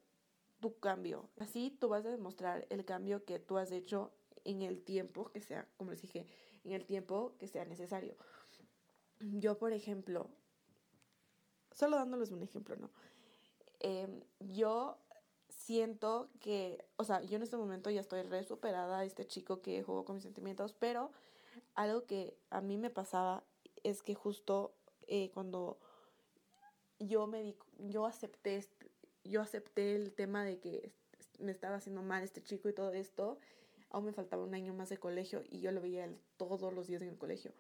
tu 0.59 0.79
cambio. 0.79 1.29
Así 1.39 1.75
tú 1.79 1.89
vas 1.89 2.05
a 2.05 2.09
demostrar 2.09 2.65
el 2.69 2.85
cambio 2.85 3.25
que 3.25 3.39
tú 3.39 3.57
has 3.57 3.71
hecho 3.71 4.11
en 4.43 4.61
el 4.61 4.83
tiempo 4.83 5.31
que 5.31 5.41
sea, 5.41 5.67
como 5.77 5.91
les 5.91 6.01
dije, 6.01 6.25
en 6.63 6.71
el 6.71 6.85
tiempo 6.85 7.33
que 7.39 7.47
sea 7.47 7.65
necesario. 7.65 8.15
Yo, 9.19 9.57
por 9.57 9.73
ejemplo, 9.73 10.29
solo 11.71 11.97
dándoles 11.97 12.31
un 12.31 12.43
ejemplo, 12.43 12.75
¿no? 12.75 12.89
Em, 13.79 14.21
yo 14.39 14.97
siento 15.49 16.29
que, 16.39 16.85
o 16.97 17.03
sea, 17.03 17.21
yo 17.21 17.37
en 17.37 17.43
este 17.43 17.57
momento 17.57 17.89
ya 17.89 18.01
estoy 18.01 18.21
re 18.23 18.43
superada 18.43 19.03
este 19.03 19.25
chico 19.25 19.61
que 19.61 19.83
jugó 19.83 20.05
con 20.05 20.15
mis 20.15 20.23
sentimientos, 20.23 20.73
pero 20.73 21.11
algo 21.75 22.05
que 22.05 22.37
a 22.49 22.61
mí 22.61 22.77
me 22.77 22.89
pasaba 22.89 23.43
es 23.83 24.01
que 24.01 24.15
justo 24.15 24.73
eh, 25.07 25.31
cuando 25.33 25.77
yo 26.99 27.27
me 27.27 27.41
di, 27.41 27.55
yo 27.77 28.05
acepté 28.05 28.67
yo 29.25 29.41
acepté 29.41 29.95
el 29.95 30.13
tema 30.13 30.43
de 30.43 30.59
que 30.59 30.91
me 31.39 31.51
estaba 31.51 31.75
haciendo 31.75 32.01
mal 32.01 32.23
este 32.23 32.41
chico 32.41 32.69
y 32.69 32.73
todo 32.73 32.93
esto, 32.93 33.37
aún 33.89 34.05
me 34.05 34.13
faltaba 34.13 34.43
un 34.43 34.53
año 34.53 34.73
más 34.73 34.89
de 34.89 34.97
colegio 34.97 35.43
y 35.49 35.59
yo 35.59 35.71
lo 35.71 35.81
veía 35.81 36.09
todos 36.37 36.73
los 36.73 36.87
días 36.87 37.01
en 37.01 37.09
el 37.09 37.17
colegio. 37.17 37.51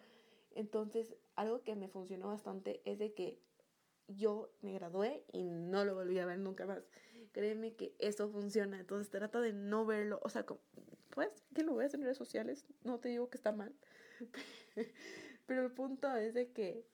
Entonces, 0.51 1.15
algo 1.35 1.63
que 1.63 1.75
me 1.75 1.89
funcionó 1.89 2.27
bastante 2.27 2.81
es 2.85 2.97
de 2.97 3.13
que 3.13 3.37
yo 4.07 4.49
me 4.61 4.73
gradué 4.73 5.23
y 5.31 5.43
no 5.43 5.83
lo 5.83 5.95
volví 5.95 6.19
a 6.19 6.25
ver 6.25 6.39
nunca 6.39 6.65
más. 6.65 6.83
Créeme 7.31 7.73
que 7.73 7.93
eso 7.99 8.29
funciona. 8.29 8.79
Entonces 8.79 9.09
trata 9.09 9.41
de 9.41 9.51
no 9.51 9.85
verlo. 9.85 10.19
O 10.23 10.29
sea, 10.29 10.45
pues 11.09 11.29
que 11.53 11.63
lo 11.63 11.75
veas 11.75 11.93
en 11.93 12.03
redes 12.03 12.17
sociales. 12.17 12.65
No 12.83 12.99
te 12.99 13.09
digo 13.09 13.29
que 13.29 13.37
está 13.37 13.51
mal. 13.51 13.75
Pero 15.45 15.65
el 15.65 15.71
punto 15.71 16.15
es 16.15 16.33
de 16.33 16.51
que 16.51 16.85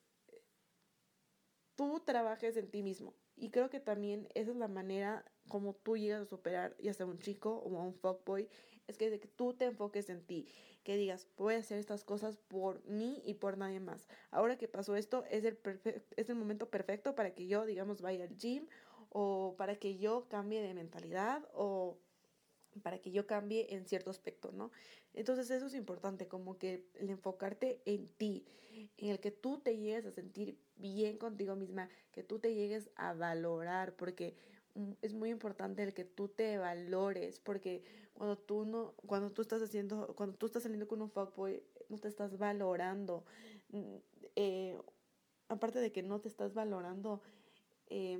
tú 1.75 2.01
trabajes 2.05 2.57
en 2.57 2.69
ti 2.69 2.81
mismo. 2.81 3.13
Y 3.35 3.49
creo 3.49 3.69
que 3.69 3.79
también 3.79 4.27
esa 4.35 4.51
es 4.51 4.57
la 4.57 4.67
manera 4.67 5.25
como 5.47 5.73
tú 5.73 5.97
llegas 5.97 6.21
a 6.21 6.25
superar 6.25 6.75
ya 6.77 6.93
sea 6.93 7.05
un 7.05 7.19
chico 7.19 7.55
o 7.57 7.69
un 7.69 7.93
fuckboy. 7.93 8.47
Es 8.87 8.97
que, 8.97 9.09
de 9.09 9.19
que 9.19 9.27
tú 9.27 9.53
te 9.53 9.65
enfoques 9.65 10.09
en 10.09 10.21
ti. 10.25 10.47
Que 10.83 10.97
digas, 10.97 11.27
voy 11.37 11.55
a 11.55 11.57
hacer 11.59 11.77
estas 11.77 12.03
cosas 12.03 12.37
por 12.37 12.83
mí 12.85 13.21
y 13.25 13.35
por 13.35 13.57
nadie 13.57 13.79
más. 13.79 14.07
Ahora 14.31 14.57
que 14.57 14.67
pasó 14.67 14.95
esto, 14.95 15.23
es 15.29 15.45
el, 15.45 15.59
es 16.15 16.29
el 16.29 16.35
momento 16.35 16.69
perfecto 16.69 17.15
para 17.15 17.33
que 17.33 17.47
yo, 17.47 17.65
digamos, 17.65 18.01
vaya 18.01 18.23
al 18.23 18.37
gym 18.37 18.67
o 19.09 19.55
para 19.57 19.75
que 19.75 19.97
yo 19.97 20.27
cambie 20.29 20.61
de 20.61 20.73
mentalidad 20.73 21.47
o 21.53 21.97
para 22.79 22.99
que 22.99 23.11
yo 23.11 23.27
cambie 23.27 23.73
en 23.73 23.85
cierto 23.85 24.09
aspecto, 24.09 24.51
¿no? 24.51 24.71
Entonces 25.13 25.49
eso 25.51 25.65
es 25.65 25.75
importante, 25.75 26.27
como 26.27 26.57
que 26.57 26.85
el 26.95 27.09
enfocarte 27.09 27.81
en 27.85 28.07
ti, 28.07 28.45
en 28.97 29.09
el 29.09 29.19
que 29.19 29.31
tú 29.31 29.59
te 29.59 29.77
llegues 29.77 30.05
a 30.05 30.11
sentir 30.11 30.57
bien 30.77 31.17
contigo 31.17 31.55
misma, 31.55 31.89
que 32.11 32.23
tú 32.23 32.39
te 32.39 32.53
llegues 32.53 32.89
a 32.95 33.13
valorar, 33.13 33.95
porque 33.95 34.35
mm, 34.75 34.91
es 35.01 35.13
muy 35.13 35.29
importante 35.29 35.83
el 35.83 35.93
que 35.93 36.05
tú 36.05 36.27
te 36.29 36.57
valores, 36.57 37.39
porque 37.39 37.83
cuando 38.13 38.37
tú 38.37 38.65
no, 38.65 38.93
cuando 39.05 39.31
tú 39.31 39.41
estás 39.41 39.61
haciendo, 39.61 40.13
cuando 40.15 40.37
tú 40.37 40.45
estás 40.45 40.63
saliendo 40.63 40.87
con 40.87 41.01
un 41.01 41.09
fuckboy, 41.09 41.63
no 41.89 41.97
te 41.97 42.07
estás 42.07 42.37
valorando. 42.37 43.25
Mm, 43.69 43.95
eh, 44.35 44.77
aparte 45.49 45.79
de 45.79 45.91
que 45.91 46.03
no 46.03 46.21
te 46.21 46.29
estás 46.29 46.53
valorando, 46.53 47.21
eh, 47.89 48.19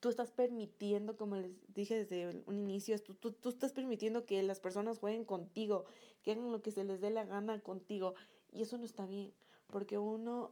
tú 0.00 0.08
estás 0.08 0.30
permitiendo, 0.30 1.16
como 1.16 1.36
les 1.36 1.52
dije 1.74 2.04
desde 2.04 2.42
un 2.46 2.58
inicio, 2.58 2.98
tú, 3.02 3.14
tú, 3.14 3.32
tú, 3.32 3.48
estás 3.48 3.72
permitiendo 3.72 4.26
que 4.26 4.42
las 4.42 4.60
personas 4.60 4.98
jueguen 4.98 5.24
contigo, 5.24 5.84
que 6.22 6.32
hagan 6.32 6.52
lo 6.52 6.62
que 6.62 6.70
se 6.70 6.84
les 6.84 7.00
dé 7.00 7.10
la 7.10 7.24
gana 7.24 7.60
contigo. 7.60 8.14
Y 8.52 8.62
eso 8.62 8.78
no 8.78 8.84
está 8.84 9.06
bien, 9.06 9.32
porque 9.68 9.98
uno, 9.98 10.50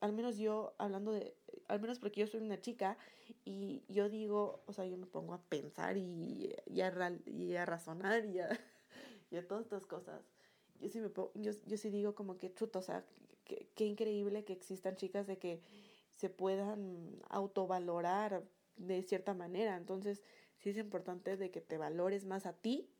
al 0.00 0.12
menos 0.12 0.36
yo, 0.36 0.74
hablando 0.78 1.12
de, 1.12 1.34
al 1.68 1.80
menos 1.80 1.98
porque 1.98 2.20
yo 2.20 2.26
soy 2.26 2.40
una 2.40 2.60
chica 2.60 2.98
y 3.44 3.82
yo 3.88 4.08
digo, 4.08 4.62
o 4.66 4.72
sea, 4.72 4.86
yo 4.86 4.96
me 4.96 5.06
pongo 5.06 5.34
a 5.34 5.42
pensar 5.42 5.96
y, 5.96 6.54
y, 6.66 6.80
a, 6.80 7.18
y 7.26 7.56
a 7.56 7.66
razonar 7.66 8.24
y 8.26 8.40
a, 8.40 8.48
y 9.30 9.36
a 9.36 9.46
todas 9.46 9.64
estas 9.64 9.86
cosas. 9.86 10.22
Yo 10.80 10.88
sí, 10.88 11.00
me 11.00 11.10
yo, 11.34 11.52
yo 11.66 11.76
sí 11.76 11.90
digo 11.90 12.14
como 12.14 12.38
que 12.38 12.54
chuto, 12.54 12.78
o 12.78 12.82
sea, 12.82 13.04
qué 13.44 13.84
increíble 13.84 14.44
que 14.44 14.52
existan 14.52 14.96
chicas 14.96 15.26
de 15.26 15.38
que 15.38 15.60
se 16.10 16.30
puedan 16.30 17.18
autovalorar 17.28 18.44
de 18.80 19.02
cierta 19.02 19.34
manera. 19.34 19.76
Entonces, 19.76 20.22
sí 20.58 20.70
es 20.70 20.78
importante 20.78 21.36
de 21.36 21.50
que 21.50 21.60
te 21.60 21.78
valores 21.78 22.24
más 22.24 22.46
a 22.46 22.52
ti, 22.52 22.90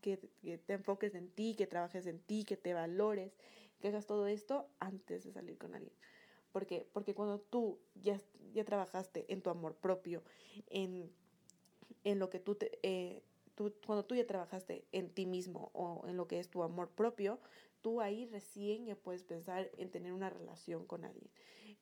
que, 0.00 0.16
te 0.16 0.72
enfoques 0.72 1.14
en 1.14 1.28
ti, 1.28 1.54
que 1.56 1.66
trabajes 1.66 2.06
en 2.06 2.20
ti, 2.20 2.44
que 2.44 2.56
te 2.56 2.72
valores, 2.74 3.36
que 3.80 3.88
hagas 3.88 4.06
todo 4.06 4.26
esto 4.26 4.68
antes 4.78 5.24
de 5.24 5.32
salir 5.32 5.58
con 5.58 5.74
alguien. 5.74 5.94
porque 6.52 6.88
Porque 6.92 7.14
cuando 7.14 7.40
tú 7.40 7.80
ya, 7.94 8.20
ya 8.52 8.64
trabajaste 8.64 9.26
en 9.32 9.42
tu 9.42 9.50
amor 9.50 9.74
propio, 9.76 10.22
en, 10.68 11.10
en 12.04 12.18
lo 12.18 12.30
que 12.30 12.40
tú 12.40 12.54
te... 12.54 12.78
Eh, 12.82 13.22
tú, 13.54 13.74
cuando 13.84 14.04
tú 14.04 14.14
ya 14.14 14.26
trabajaste 14.26 14.86
en 14.92 15.10
ti 15.10 15.26
mismo 15.26 15.70
o 15.74 16.06
en 16.06 16.16
lo 16.16 16.26
que 16.26 16.38
es 16.38 16.48
tu 16.48 16.62
amor 16.62 16.90
propio, 16.90 17.40
tú 17.82 18.00
ahí 18.00 18.26
recién 18.26 18.86
ya 18.86 18.96
puedes 18.96 19.22
pensar 19.22 19.70
en 19.76 19.90
tener 19.90 20.12
una 20.12 20.30
relación 20.30 20.86
con 20.86 21.04
alguien. 21.04 21.30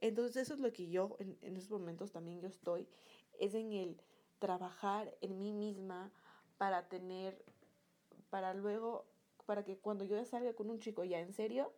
Entonces 0.00 0.36
eso 0.42 0.54
es 0.54 0.60
lo 0.60 0.72
que 0.72 0.88
yo 0.88 1.16
en, 1.18 1.36
en 1.42 1.56
esos 1.56 1.70
momentos 1.70 2.12
también 2.12 2.40
yo 2.40 2.48
estoy 2.48 2.88
es 3.38 3.54
en 3.54 3.72
el 3.72 4.00
trabajar 4.38 5.16
en 5.20 5.40
mí 5.40 5.52
misma 5.52 6.12
para 6.58 6.88
tener, 6.88 7.44
para 8.30 8.54
luego, 8.54 9.06
para 9.46 9.64
que 9.64 9.78
cuando 9.78 10.04
yo 10.04 10.22
salga 10.24 10.52
con 10.54 10.70
un 10.70 10.80
chico 10.80 11.04
ya 11.04 11.20
en 11.20 11.32
serio, 11.32 11.72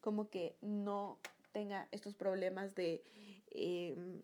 como 0.00 0.28
que 0.28 0.56
no 0.60 1.18
tenga 1.52 1.88
estos 1.92 2.14
problemas 2.14 2.74
de, 2.74 3.02
em, 3.50 4.22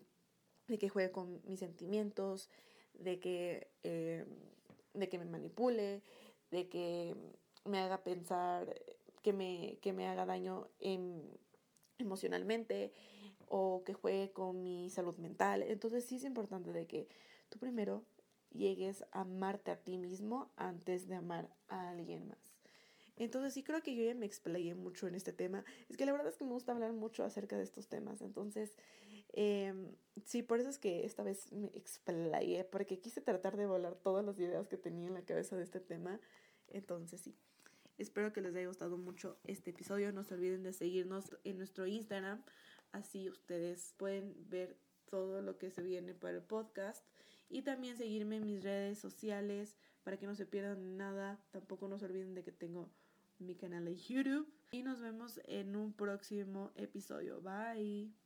de 0.67 0.77
que 0.77 0.89
juegue 0.89 1.11
con 1.11 1.41
mis 1.45 1.59
sentimientos, 1.59 2.49
de 2.93 3.19
que, 3.19 3.71
em, 3.83 4.25
de 4.93 5.09
que 5.09 5.17
me 5.17 5.25
manipule, 5.25 6.01
de 6.51 6.67
que 6.67 7.15
me 7.65 7.79
haga 7.79 8.03
pensar, 8.03 8.75
que 9.21 9.33
me, 9.33 9.77
que 9.81 9.93
me 9.93 10.07
haga 10.07 10.25
daño 10.25 10.67
emocionalmente, 11.97 12.91
o 13.49 13.83
que 13.83 13.93
juegue 13.93 14.31
con 14.31 14.63
mi 14.63 14.89
salud 14.89 15.17
mental. 15.17 15.63
Entonces 15.63 16.05
sí 16.05 16.15
es 16.15 16.23
importante 16.23 16.71
de 16.71 16.87
que 16.87 17.07
tú 17.49 17.59
primero 17.59 18.03
llegues 18.51 19.03
a 19.11 19.21
amarte 19.21 19.71
a 19.71 19.77
ti 19.77 19.97
mismo 19.97 20.51
antes 20.55 21.07
de 21.07 21.15
amar 21.15 21.49
a 21.67 21.89
alguien 21.89 22.27
más. 22.27 22.59
Entonces 23.17 23.53
sí 23.53 23.63
creo 23.63 23.83
que 23.83 23.95
yo 23.95 24.03
ya 24.03 24.15
me 24.15 24.25
explayé 24.25 24.75
mucho 24.75 25.07
en 25.07 25.15
este 25.15 25.33
tema. 25.33 25.65
Es 25.89 25.97
que 25.97 26.05
la 26.05 26.13
verdad 26.13 26.29
es 26.29 26.37
que 26.37 26.45
me 26.45 26.53
gusta 26.53 26.71
hablar 26.71 26.93
mucho 26.93 27.23
acerca 27.25 27.57
de 27.57 27.63
estos 27.63 27.89
temas. 27.89 28.21
Entonces, 28.21 28.73
em, 29.33 29.91
sí, 30.25 30.41
por 30.41 30.59
eso 30.59 30.69
es 30.69 30.79
que 30.79 31.05
esta 31.05 31.21
vez 31.21 31.51
me 31.51 31.67
explayé, 31.73 32.63
porque 32.63 32.99
quise 32.99 33.19
tratar 33.19 33.57
de 33.57 33.65
volar 33.65 33.95
todas 33.95 34.25
las 34.25 34.39
ideas 34.39 34.69
que 34.69 34.77
tenía 34.77 35.07
en 35.07 35.13
la 35.15 35.25
cabeza 35.25 35.57
de 35.57 35.63
este 35.63 35.81
tema. 35.81 36.19
Entonces 36.69 37.19
sí. 37.21 37.35
Espero 37.97 38.31
que 38.31 38.39
les 38.39 38.55
haya 38.55 38.67
gustado 38.67 38.97
mucho 38.97 39.37
este 39.43 39.71
episodio. 39.71 40.13
No 40.13 40.23
se 40.23 40.33
olviden 40.35 40.63
de 40.63 40.71
seguirnos 40.71 41.35
en 41.43 41.57
nuestro 41.57 41.85
Instagram. 41.85 42.41
Así 42.91 43.29
ustedes 43.29 43.93
pueden 43.97 44.35
ver 44.49 44.77
todo 45.09 45.41
lo 45.41 45.57
que 45.57 45.71
se 45.71 45.83
viene 45.83 46.13
para 46.13 46.37
el 46.37 46.43
podcast. 46.43 47.05
Y 47.49 47.63
también 47.63 47.97
seguirme 47.97 48.37
en 48.37 48.45
mis 48.45 48.63
redes 48.63 48.99
sociales 48.99 49.77
para 50.03 50.17
que 50.17 50.27
no 50.27 50.35
se 50.35 50.45
pierdan 50.45 50.97
nada. 50.97 51.39
Tampoco 51.51 51.87
no 51.87 51.97
se 51.97 52.05
olviden 52.05 52.35
de 52.35 52.43
que 52.43 52.51
tengo 52.51 52.91
mi 53.39 53.55
canal 53.55 53.85
de 53.85 53.95
YouTube. 53.95 54.51
Y 54.71 54.83
nos 54.83 55.01
vemos 55.01 55.39
en 55.45 55.75
un 55.75 55.93
próximo 55.93 56.71
episodio. 56.75 57.41
Bye. 57.41 58.19